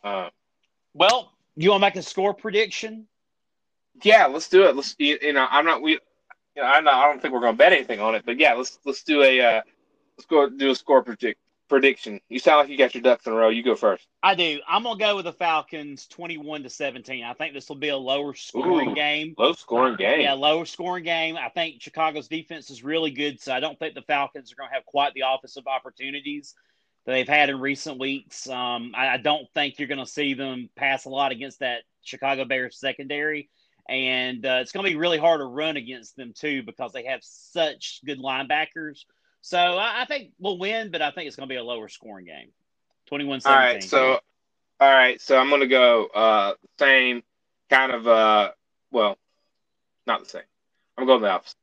uh, 0.05 0.31
well, 0.95 1.33
you 1.57 1.71
want 1.71 1.83
to 1.83 1.87
make 1.87 1.97
a 1.97 2.03
score 2.03 2.35
prediction? 2.35 3.07
Yeah, 4.03 4.27
let's 4.27 4.49
do 4.49 4.65
it. 4.65 4.77
Let's 4.77 4.95
you 4.99 5.33
know 5.33 5.47
I'm 5.51 5.65
not 5.65 5.83
we, 5.83 5.93
you 5.93 5.99
know, 6.57 6.65
I'm 6.65 6.85
not, 6.85 6.95
I 6.95 7.09
don't 7.09 7.21
think 7.21 7.35
we're 7.35 7.41
going 7.41 7.55
to 7.55 7.59
bet 7.59 7.73
anything 7.73 8.01
on 8.01 8.15
it, 8.15 8.25
but 8.25 8.39
yeah, 8.39 8.55
let's 8.55 8.79
let's 8.85 9.03
do 9.03 9.23
a 9.23 9.41
uh, 9.41 9.63
let's 10.17 10.27
go 10.27 10.49
do 10.49 10.71
a 10.71 10.75
score 10.75 11.03
predict 11.03 11.41
prediction. 11.73 12.21
You 12.29 12.39
sound 12.39 12.59
like 12.59 12.69
you 12.69 12.77
got 12.77 12.95
your 12.95 13.03
ducks 13.03 13.27
in 13.27 13.33
a 13.33 13.37
row. 13.37 13.49
You 13.49 13.63
go 13.63 13.75
first. 13.75 14.07
I 14.23 14.35
do. 14.35 14.61
I'm 14.69 14.83
gonna 14.83 14.99
go 14.99 15.17
with 15.17 15.25
the 15.25 15.33
Falcons, 15.33 16.07
21 16.07 16.65
to 16.65 16.69
17. 16.69 17.25
I 17.25 17.33
think 17.33 17.55
this 17.55 17.67
will 17.67 17.77
be 17.77 17.89
a 17.89 17.97
lower 17.97 18.35
scoring 18.35 18.91
Ooh, 18.91 18.95
game. 18.95 19.35
Low 19.39 19.55
scoring 19.55 19.97
game. 19.97 20.21
Yeah, 20.21 20.35
lower 20.35 20.67
scoring 20.67 21.05
game. 21.05 21.39
I 21.39 21.49
think 21.49 21.81
Chicago's 21.81 22.29
defense 22.29 22.69
is 22.69 22.85
really 22.85 23.11
good, 23.11 23.41
so 23.41 23.55
I 23.55 23.61
don't 23.61 23.79
think 23.79 23.95
the 23.95 24.03
Falcons 24.03 24.53
are 24.53 24.57
gonna 24.57 24.75
have 24.75 24.85
quite 24.85 25.15
the 25.15 25.23
offensive 25.27 25.67
opportunities 25.67 26.55
that 27.07 27.13
they've 27.13 27.27
had 27.27 27.49
in 27.49 27.59
recent 27.59 27.99
weeks. 27.99 28.47
Um, 28.51 28.93
I, 28.95 29.09
I 29.09 29.17
don't 29.17 29.49
think 29.55 29.79
you're 29.79 29.89
gonna 29.89 30.05
see 30.05 30.35
them 30.35 30.69
pass 30.77 31.07
a 31.07 31.09
lot 31.09 31.33
against 31.33 31.61
that 31.61 31.85
Chicago 32.03 32.45
Bears 32.45 32.79
secondary. 32.79 33.49
and 33.89 34.45
uh, 34.45 34.59
it's 34.61 34.73
going 34.73 34.85
to 34.85 34.93
be 34.93 34.97
really 34.99 35.19
hard 35.19 35.41
to 35.41 35.47
run 35.47 35.79
against 35.79 36.17
them 36.17 36.35
too 36.35 36.63
because 36.63 36.93
they 36.93 37.05
have 37.05 37.21
such 37.23 38.01
good 38.05 38.19
linebackers. 38.19 39.05
So 39.43 39.59
I, 39.59 40.03
I 40.03 40.05
think 40.07 40.31
we'll 40.39 40.59
win, 40.59 40.91
but 40.91 41.03
I 41.03 41.11
think 41.11 41.27
it's 41.27 41.37
going 41.37 41.49
to 41.49 41.53
be 41.53 41.59
a 41.59 41.65
lower 41.65 41.89
scoring 41.89 42.25
game. 42.25 42.49
21 43.07 43.43
All 43.45 43.53
right, 43.53 43.83
so 43.83 44.21
all 44.81 44.93
right, 44.93 45.21
so 45.21 45.37
I'm 45.37 45.51
gonna 45.51 45.67
go 45.67 46.07
uh 46.07 46.55
same 46.79 47.23
kind 47.69 47.93
of 47.93 48.07
uh 48.07 48.53
well, 48.91 49.19
not 50.07 50.25
the 50.25 50.29
same. 50.31 50.43
I'm 50.97 51.07
going 51.07 51.21
the 51.21 51.29
opposite. 51.29 51.57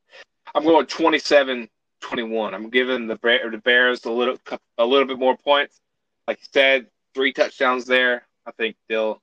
I'm 0.54 0.64
going 0.64 0.86
27 0.86 1.68
21. 2.02 2.54
I'm 2.54 2.70
giving 2.70 3.08
the 3.08 3.16
Bear, 3.16 3.50
the 3.50 3.58
Bears 3.58 4.06
a 4.06 4.12
little 4.12 4.38
a 4.78 4.86
little 4.86 5.08
bit 5.08 5.18
more 5.18 5.36
points. 5.36 5.82
Like 6.28 6.40
you 6.40 6.48
said, 6.52 6.88
three 7.16 7.34
touchdowns 7.34 7.86
there. 7.86 8.28
I 8.46 8.52
think 8.52 8.76
they'll 8.88 9.22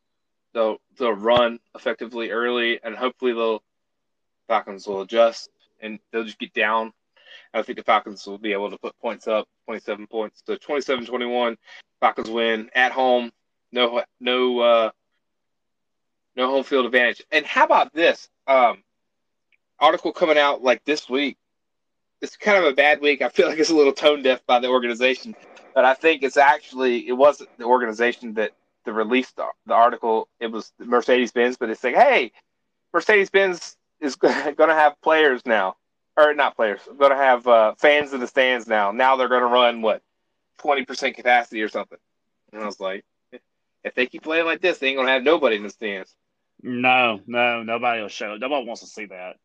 they'll 0.52 0.78
they'll 0.98 1.12
run 1.12 1.60
effectively 1.74 2.30
early, 2.30 2.80
and 2.82 2.96
hopefully 2.96 3.32
they'll 3.32 3.62
Falcons 4.48 4.86
will 4.86 5.02
adjust 5.02 5.50
and 5.80 5.98
they'll 6.10 6.24
just 6.24 6.38
get 6.38 6.52
down. 6.54 6.92
I 7.56 7.62
think 7.62 7.78
the 7.78 7.84
Falcons 7.84 8.26
will 8.26 8.38
be 8.38 8.52
able 8.52 8.70
to 8.70 8.78
put 8.78 8.98
points 9.00 9.26
up, 9.26 9.48
27 9.64 10.06
points. 10.06 10.42
So 10.46 10.56
27-21, 10.56 11.56
Falcons 12.00 12.30
win 12.30 12.70
at 12.74 12.92
home. 12.92 13.32
No 13.72 14.02
no 14.20 14.60
uh 14.60 14.90
no 16.36 16.48
home 16.48 16.64
field 16.64 16.86
advantage. 16.86 17.22
And 17.32 17.44
how 17.44 17.64
about 17.64 17.92
this? 17.92 18.28
Um 18.46 18.82
article 19.78 20.12
coming 20.12 20.38
out 20.38 20.62
like 20.62 20.84
this 20.84 21.08
week. 21.08 21.36
It's 22.22 22.36
kind 22.36 22.58
of 22.58 22.64
a 22.64 22.74
bad 22.74 23.00
week. 23.00 23.22
I 23.22 23.28
feel 23.28 23.48
like 23.48 23.58
it's 23.58 23.70
a 23.70 23.76
little 23.76 23.92
tone 23.92 24.22
deaf 24.22 24.44
by 24.46 24.60
the 24.60 24.68
organization, 24.68 25.34
but 25.74 25.84
I 25.84 25.94
think 25.94 26.22
it's 26.22 26.36
actually 26.36 27.08
it 27.08 27.12
wasn't 27.12 27.50
the 27.58 27.64
organization 27.64 28.34
that 28.34 28.52
the 28.84 28.92
released 28.92 29.36
the, 29.36 29.46
the 29.66 29.74
article. 29.74 30.28
It 30.40 30.46
was 30.46 30.72
Mercedes 30.78 31.32
Benz, 31.32 31.56
but 31.56 31.68
it's 31.68 31.84
like, 31.84 31.94
hey, 31.94 32.32
Mercedes 32.94 33.30
Benz 33.30 33.76
is 34.00 34.16
going 34.16 34.54
to 34.56 34.74
have 34.74 35.00
players 35.02 35.42
now, 35.44 35.76
or 36.16 36.34
not 36.34 36.56
players, 36.56 36.80
going 36.98 37.10
to 37.10 37.16
have 37.16 37.46
uh, 37.46 37.74
fans 37.74 38.12
in 38.12 38.20
the 38.20 38.26
stands 38.26 38.66
now. 38.66 38.90
Now 38.90 39.16
they're 39.16 39.28
going 39.28 39.42
to 39.42 39.46
run 39.46 39.82
what 39.82 40.02
twenty 40.58 40.84
percent 40.84 41.16
capacity 41.16 41.62
or 41.62 41.68
something. 41.68 41.98
And 42.52 42.62
I 42.62 42.66
was 42.66 42.80
like, 42.80 43.04
if 43.84 43.94
they 43.94 44.06
keep 44.06 44.22
playing 44.22 44.46
like 44.46 44.60
this, 44.60 44.78
they 44.78 44.88
ain't 44.88 44.96
going 44.96 45.06
to 45.06 45.12
have 45.12 45.22
nobody 45.22 45.56
in 45.56 45.62
the 45.62 45.70
stands. 45.70 46.14
No, 46.62 47.20
no, 47.26 47.62
nobody 47.62 48.00
will 48.00 48.08
show. 48.08 48.36
Nobody 48.36 48.66
wants 48.66 48.80
to 48.80 48.86
see 48.86 49.06
that. 49.06 49.36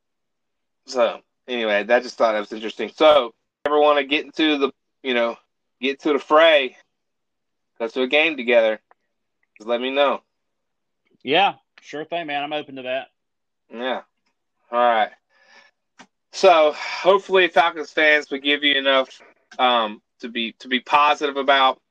So 0.85 1.21
anyway, 1.47 1.83
that 1.83 2.03
just 2.03 2.17
thought 2.17 2.33
that 2.33 2.39
was 2.39 2.53
interesting. 2.53 2.91
So 2.95 3.33
ever 3.65 3.79
want 3.79 3.99
to 3.99 4.05
get 4.05 4.25
into 4.25 4.57
the 4.57 4.71
you 5.03 5.13
know 5.13 5.37
get 5.79 5.99
to 6.01 6.13
the 6.13 6.19
fray, 6.19 6.77
go 7.79 7.87
to 7.87 8.01
a 8.03 8.07
game 8.07 8.37
together, 8.37 8.79
just 9.57 9.67
let 9.67 9.81
me 9.81 9.91
know. 9.91 10.21
Yeah, 11.23 11.55
sure 11.81 12.05
thing, 12.05 12.27
man. 12.27 12.43
I'm 12.43 12.53
open 12.53 12.77
to 12.77 12.83
that. 12.83 13.07
Yeah. 13.71 14.01
All 14.71 14.79
right. 14.79 15.11
So 16.33 16.73
hopefully 16.73 17.47
Falcons 17.47 17.91
fans 17.91 18.29
will 18.29 18.39
give 18.39 18.63
you 18.63 18.75
enough 18.75 19.21
um, 19.59 20.01
to 20.19 20.29
be 20.29 20.53
to 20.59 20.67
be 20.67 20.79
positive 20.79 21.37
about, 21.37 21.81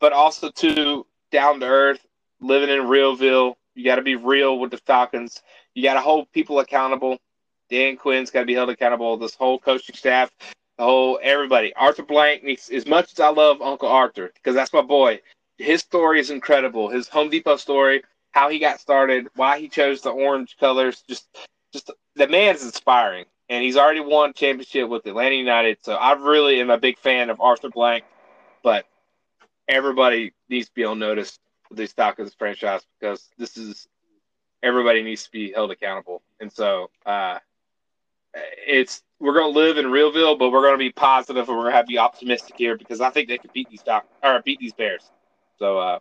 but 0.00 0.12
also 0.12 0.50
to 0.50 1.06
down 1.32 1.60
to 1.60 1.66
earth, 1.66 2.06
living 2.40 2.70
in 2.70 2.82
Realville. 2.82 3.54
You 3.74 3.84
got 3.84 3.96
to 3.96 4.02
be 4.02 4.16
real 4.16 4.58
with 4.58 4.70
the 4.70 4.78
Falcons. 4.78 5.42
You 5.74 5.82
got 5.82 5.94
to 5.94 6.00
hold 6.00 6.30
people 6.32 6.60
accountable. 6.60 7.18
Dan 7.70 7.96
Quinn's 7.96 8.30
got 8.30 8.40
to 8.40 8.46
be 8.46 8.54
held 8.54 8.70
accountable. 8.70 9.16
This 9.16 9.34
whole 9.34 9.58
coaching 9.58 9.96
staff, 9.96 10.30
the 10.78 10.84
whole 10.84 11.18
everybody. 11.22 11.74
Arthur 11.74 12.04
Blank, 12.04 12.44
needs, 12.44 12.70
as 12.70 12.86
much 12.86 13.12
as 13.12 13.20
I 13.20 13.28
love 13.28 13.60
Uncle 13.60 13.88
Arthur, 13.88 14.30
because 14.34 14.54
that's 14.54 14.72
my 14.72 14.82
boy. 14.82 15.20
His 15.58 15.80
story 15.80 16.20
is 16.20 16.30
incredible. 16.30 16.88
His 16.88 17.08
Home 17.08 17.30
Depot 17.30 17.56
story, 17.56 18.02
how 18.32 18.50
he 18.50 18.58
got 18.58 18.80
started, 18.80 19.28
why 19.36 19.58
he 19.58 19.68
chose 19.68 20.02
the 20.02 20.10
orange 20.10 20.56
colors, 20.58 21.02
just, 21.08 21.26
just 21.72 21.90
the 22.14 22.28
man 22.28 22.54
is 22.54 22.64
inspiring. 22.64 23.24
And 23.48 23.62
he's 23.62 23.76
already 23.76 24.00
won 24.00 24.32
championship 24.32 24.88
with 24.88 25.06
Atlanta 25.06 25.36
United. 25.36 25.78
So 25.82 25.94
I 25.94 26.14
really 26.14 26.60
am 26.60 26.70
a 26.70 26.78
big 26.78 26.98
fan 26.98 27.30
of 27.30 27.40
Arthur 27.40 27.70
Blank, 27.70 28.04
but 28.62 28.86
everybody 29.68 30.32
needs 30.48 30.66
to 30.68 30.74
be 30.74 30.84
on 30.84 30.98
notice 30.98 31.38
with 31.68 31.78
these 31.78 31.92
Falcons 31.92 32.34
franchise 32.34 32.82
because 32.98 33.28
this 33.38 33.56
is 33.56 33.86
everybody 34.62 35.02
needs 35.02 35.24
to 35.24 35.30
be 35.30 35.52
held 35.52 35.70
accountable. 35.70 36.22
And 36.40 36.52
so 36.52 36.90
uh, 37.04 37.38
it's 38.66 39.02
we're 39.18 39.34
going 39.34 39.52
to 39.52 39.58
live 39.58 39.78
in 39.78 39.86
Realville, 39.86 40.38
but 40.38 40.50
we're 40.50 40.62
going 40.62 40.74
to 40.74 40.78
be 40.78 40.92
positive 40.92 41.48
and 41.48 41.56
we're 41.56 41.70
going 41.70 41.82
to 41.82 41.86
be 41.86 41.98
optimistic 41.98 42.56
here 42.58 42.76
because 42.76 43.00
I 43.00 43.10
think 43.10 43.28
they 43.28 43.38
can 43.38 43.50
beat 43.52 43.70
these 43.70 43.82
doc 43.82 44.06
or 44.22 44.42
beat 44.42 44.58
these 44.58 44.74
Bears. 44.74 45.10
So, 45.58 45.78
uh, 45.78 45.98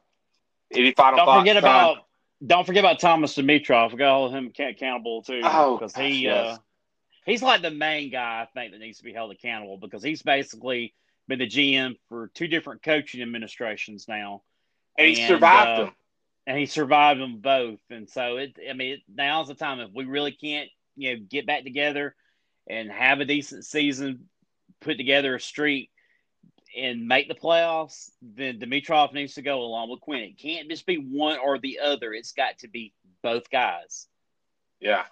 any 0.74 0.92
final 0.92 1.18
don't 1.18 1.26
thoughts? 1.26 1.42
forget 1.42 1.58
about 1.58 2.06
don't 2.46 2.66
forget 2.66 2.84
about 2.84 3.00
Thomas 3.00 3.36
Dimitroff. 3.36 3.92
We 3.92 3.98
got 3.98 4.08
to 4.08 4.14
hold 4.14 4.34
him 4.34 4.52
accountable 4.60 5.22
too. 5.22 5.42
Oh, 5.44 5.78
because 5.78 5.96
he 5.96 6.24
yes. 6.24 6.58
uh, 6.58 6.58
he's 7.26 7.42
like 7.42 7.62
the 7.62 7.72
main 7.72 8.12
guy 8.12 8.42
I 8.42 8.48
think 8.54 8.72
that 8.72 8.80
needs 8.80 9.00
to 9.00 9.04
be 9.04 9.14
held 9.14 9.32
accountable 9.32 9.78
because 9.78 10.04
he's 10.04 10.22
basically 10.22 10.94
been 11.28 11.40
the 11.40 11.48
GM 11.48 11.96
for 12.08 12.30
two 12.34 12.48
different 12.48 12.84
coaching 12.84 13.22
administrations 13.22 14.08
now, 14.08 14.44
and 14.98 15.08
he 15.08 15.28
survived 15.28 15.70
uh, 15.70 15.86
them. 15.86 15.94
and 16.48 16.58
he 16.58 16.66
survived 16.66 17.20
them 17.20 17.40
both. 17.40 17.80
And 17.90 18.10
so 18.10 18.38
it, 18.38 18.58
I 18.70 18.74
mean, 18.74 18.94
it, 18.94 19.00
now's 19.14 19.48
the 19.48 19.56
time 19.56 19.80
if 19.80 19.92
we 19.94 20.06
really 20.06 20.32
can't, 20.32 20.70
you 20.96 21.14
know, 21.14 21.26
get 21.30 21.48
back 21.48 21.64
together 21.64 22.16
and 22.70 22.92
have 22.92 23.20
a 23.20 23.26
decent 23.26 23.66
season, 23.66 24.30
put 24.82 24.98
together 24.98 25.36
a 25.36 25.40
streak, 25.40 25.90
and 26.78 27.08
make 27.08 27.28
the 27.28 27.36
playoffs, 27.36 28.12
then 28.22 28.60
Dimitroff 28.60 29.14
needs 29.14 29.36
to 29.36 29.42
go 29.42 29.62
along 29.62 29.90
with 29.90 30.02
Quinn. 30.02 30.22
It 30.22 30.38
can't 30.38 30.70
just 30.70 30.86
be 30.86 30.98
one 30.98 31.40
or 31.40 31.58
the 31.58 31.80
other. 31.80 32.14
It's 32.14 32.34
got 32.34 32.60
to 32.60 32.68
be 32.68 32.94
both 33.24 33.50
guys. 33.50 34.08
Yeah. 34.80 35.04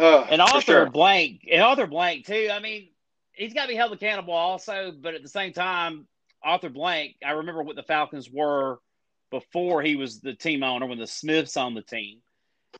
Uh, 0.00 0.26
And 0.30 0.40
Arthur 0.40 0.60
sure. 0.60 0.90
Blank, 0.90 1.46
and 1.52 1.62
Arthur 1.62 1.86
Blank 1.86 2.26
too. 2.26 2.48
I 2.50 2.58
mean, 2.58 2.88
he's 3.32 3.52
got 3.52 3.62
to 3.62 3.68
be 3.68 3.74
held 3.74 3.92
accountable 3.92 4.32
also, 4.32 4.92
but 4.98 5.14
at 5.14 5.22
the 5.22 5.28
same 5.28 5.52
time, 5.52 6.06
Arthur 6.42 6.70
Blank, 6.70 7.16
I 7.24 7.32
remember 7.32 7.62
what 7.62 7.76
the 7.76 7.82
Falcons 7.82 8.30
were 8.30 8.80
before 9.30 9.82
he 9.82 9.96
was 9.96 10.20
the 10.20 10.32
team 10.32 10.62
owner 10.62 10.86
when 10.86 10.98
the 10.98 11.06
Smiths 11.06 11.58
on 11.58 11.74
the 11.74 11.82
team, 11.82 12.20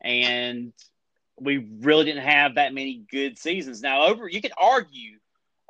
and 0.00 0.72
we 1.38 1.68
really 1.80 2.06
didn't 2.06 2.24
have 2.24 2.54
that 2.54 2.72
many 2.72 3.04
good 3.10 3.38
seasons. 3.38 3.82
Now, 3.82 4.06
over 4.06 4.26
you 4.26 4.40
could 4.40 4.52
argue 4.56 5.18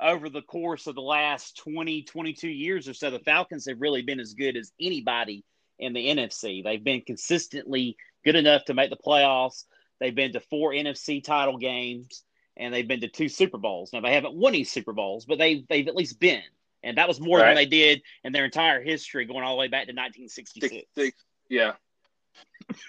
over 0.01 0.29
the 0.29 0.43
course 0.43 0.87
of 0.87 0.95
the 0.95 1.03
last 1.03 1.57
20, 1.59 2.05
22 2.05 2.49
years 2.49 2.89
or 2.89 2.95
so, 2.95 3.11
the 3.11 3.19
Falcons 3.19 3.67
have 3.67 3.81
really 3.81 4.03
been 4.03 4.21
as 4.21 4.35
good 4.35 4.57
as 4.57 4.73
anybody 4.81 5.45
in 5.81 5.93
the 5.93 6.07
NFC. 6.07 6.63
They've 6.63 6.83
been 6.83 7.03
consistently 7.03 7.97
good 8.25 8.37
enough 8.37 8.65
to 8.67 8.75
make 8.75 8.91
the 8.91 8.97
playoffs. 8.97 9.65
They've 10.01 10.15
been 10.15 10.33
to 10.33 10.41
four 10.41 10.73
NFC 10.73 11.23
title 11.23 11.59
games 11.59 12.25
and 12.57 12.73
they've 12.75 12.89
been 12.89 13.01
to 13.01 13.09
two 13.09 13.29
Super 13.29 13.59
Bowls. 13.59 13.93
Now 13.93 14.01
they 14.01 14.13
haven't 14.15 14.35
won 14.35 14.55
any 14.55 14.65
Super 14.65 14.93
Bowls, 14.93 15.25
but 15.27 15.39
they've 15.39 15.67
they've 15.69 15.87
at 15.89 15.95
least 15.97 16.19
been, 16.21 16.43
and 16.83 16.97
that 16.99 17.07
was 17.09 17.21
more 17.21 17.39
Right. 17.39 17.47
than 17.47 17.55
they 17.57 17.67
did 17.67 18.03
in 18.25 18.33
their 18.33 18.45
entire 18.45 18.83
history, 18.83 19.25
going 19.25 19.45
all 19.45 19.55
the 19.55 19.61
way 19.61 19.69
back 19.69 19.87
to 19.87 19.93
1966. 19.93 20.73
Six, 20.73 20.87
six, 20.95 21.25
yeah. 21.49 21.73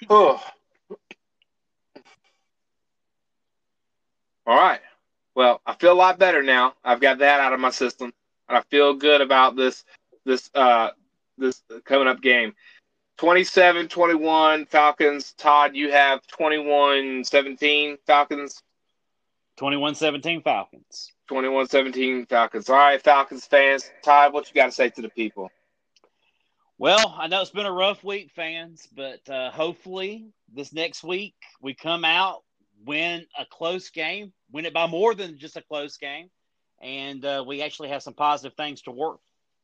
oh. 0.09 0.43
All 4.47 4.55
right. 4.57 4.79
Well, 5.35 5.61
I 5.65 5.75
feel 5.75 5.93
a 5.93 5.93
lot 5.93 6.19
better 6.19 6.41
now. 6.43 6.73
I've 6.83 6.99
got 6.99 7.19
that 7.19 7.39
out 7.39 7.53
of 7.53 7.59
my 7.59 7.69
system, 7.69 8.11
and 8.49 8.57
I 8.57 8.61
feel 8.69 8.93
good 8.95 9.21
about 9.21 9.55
this 9.55 9.83
this 10.25 10.49
uh 10.55 10.89
this 11.37 11.61
coming 11.85 12.07
up 12.07 12.21
game. 12.21 12.53
27-21 13.17 14.67
Falcons. 14.69 15.33
Todd, 15.33 15.75
you 15.75 15.91
have 15.91 16.21
21-17 16.27 17.97
Falcons. 18.05 18.63
21-17 19.59 20.43
Falcons. 20.43 21.11
21-17 21.29 22.27
Falcons. 22.27 22.69
All 22.69 22.75
right, 22.75 23.01
Falcons 23.01 23.45
fans. 23.45 23.89
Todd, 24.03 24.33
what 24.33 24.47
you 24.47 24.55
got 24.55 24.65
to 24.67 24.71
say 24.71 24.89
to 24.89 25.01
the 25.01 25.09
people? 25.09 25.49
Well, 26.77 27.15
I 27.15 27.27
know 27.27 27.41
it's 27.41 27.51
been 27.51 27.67
a 27.67 27.71
rough 27.71 28.03
week, 28.03 28.31
fans, 28.35 28.87
but 28.95 29.29
uh, 29.29 29.51
hopefully 29.51 30.29
this 30.51 30.73
next 30.73 31.03
week 31.03 31.35
we 31.61 31.75
come 31.75 32.03
out, 32.03 32.41
win 32.85 33.27
a 33.37 33.45
close 33.45 33.91
game, 33.91 34.33
win 34.51 34.65
it 34.65 34.73
by 34.73 34.87
more 34.87 35.13
than 35.13 35.37
just 35.37 35.57
a 35.57 35.61
close 35.61 35.97
game, 35.97 36.31
and 36.81 37.23
uh, 37.23 37.43
we 37.45 37.61
actually 37.61 37.89
have 37.89 38.01
some 38.01 38.15
positive 38.15 38.57
things 38.57 38.81
to 38.81 38.91
work 38.91 39.19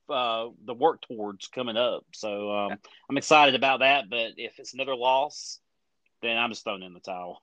uh, 0.10 0.50
the 0.66 0.74
work 0.74 1.02
towards 1.02 1.48
coming 1.48 1.78
up. 1.78 2.06
So 2.14 2.52
um, 2.52 2.78
I'm 3.10 3.18
excited 3.18 3.56
about 3.56 3.80
that. 3.80 4.10
But 4.10 4.34
if 4.38 4.60
it's 4.60 4.74
another 4.74 4.96
loss, 4.96 5.60
then 6.22 6.38
I'm 6.38 6.50
just 6.50 6.64
throwing 6.64 6.84
in 6.84 6.94
the 6.94 7.00
towel. 7.00 7.42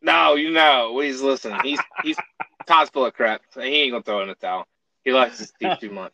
No, 0.00 0.34
you 0.34 0.50
know, 0.50 0.98
he's 1.00 1.20
listening. 1.20 1.60
He's 1.62 1.80
he's 2.02 2.16
Todd's 2.66 2.90
full 2.90 3.06
of 3.06 3.14
crap. 3.14 3.42
So 3.50 3.60
he 3.60 3.82
ain't 3.82 3.92
gonna 3.92 4.02
throw 4.02 4.22
in 4.22 4.28
the 4.28 4.34
towel. 4.34 4.66
He 5.04 5.12
likes 5.12 5.38
his 5.38 5.52
team 5.52 5.76
too 5.80 5.90
much. 5.90 6.12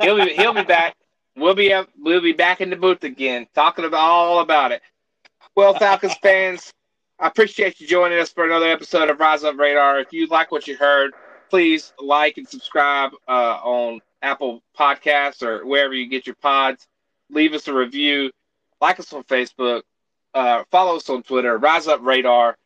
He'll 0.00 0.16
be 0.16 0.32
he'll 0.34 0.54
be 0.54 0.64
back. 0.64 0.96
We'll 1.36 1.54
be 1.54 1.72
up, 1.72 1.88
we'll 1.98 2.20
be 2.20 2.32
back 2.32 2.60
in 2.60 2.68
the 2.68 2.76
booth 2.76 3.04
again, 3.04 3.46
talking 3.54 3.86
about 3.86 4.00
all 4.00 4.40
about 4.40 4.72
it. 4.72 4.82
Well, 5.54 5.74
Falcons 5.74 6.14
fans, 6.22 6.74
I 7.18 7.26
appreciate 7.26 7.80
you 7.80 7.86
joining 7.86 8.18
us 8.18 8.30
for 8.30 8.44
another 8.44 8.66
episode 8.66 9.08
of 9.08 9.18
Rise 9.18 9.42
Up 9.42 9.56
Radar. 9.56 10.00
If 10.00 10.12
you 10.12 10.26
like 10.26 10.52
what 10.52 10.66
you 10.66 10.76
heard, 10.76 11.12
please 11.48 11.94
like 11.98 12.36
and 12.36 12.46
subscribe 12.46 13.12
uh, 13.28 13.58
on 13.62 14.00
Apple 14.22 14.62
Podcasts 14.78 15.42
or 15.42 15.66
wherever 15.66 15.92
you 15.92 16.06
get 16.06 16.26
your 16.26 16.36
pods. 16.36 16.86
Leave 17.30 17.54
us 17.54 17.68
a 17.68 17.74
review. 17.74 18.30
Like 18.80 19.00
us 19.00 19.12
on 19.12 19.24
Facebook. 19.24 19.82
Uh, 20.34 20.64
follow 20.70 20.96
us 20.96 21.10
on 21.10 21.22
Twitter, 21.22 21.58
Rise 21.58 21.88
Up 21.88 22.00
Radar. 22.02 22.56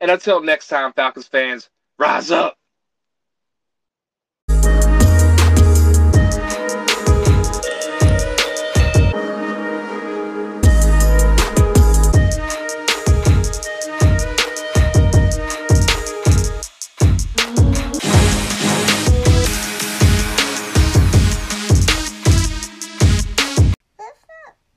And 0.00 0.10
until 0.10 0.42
next 0.42 0.68
time, 0.68 0.92
Falcons 0.92 1.26
fans, 1.26 1.70
rise 1.98 2.30
up. 2.30 2.58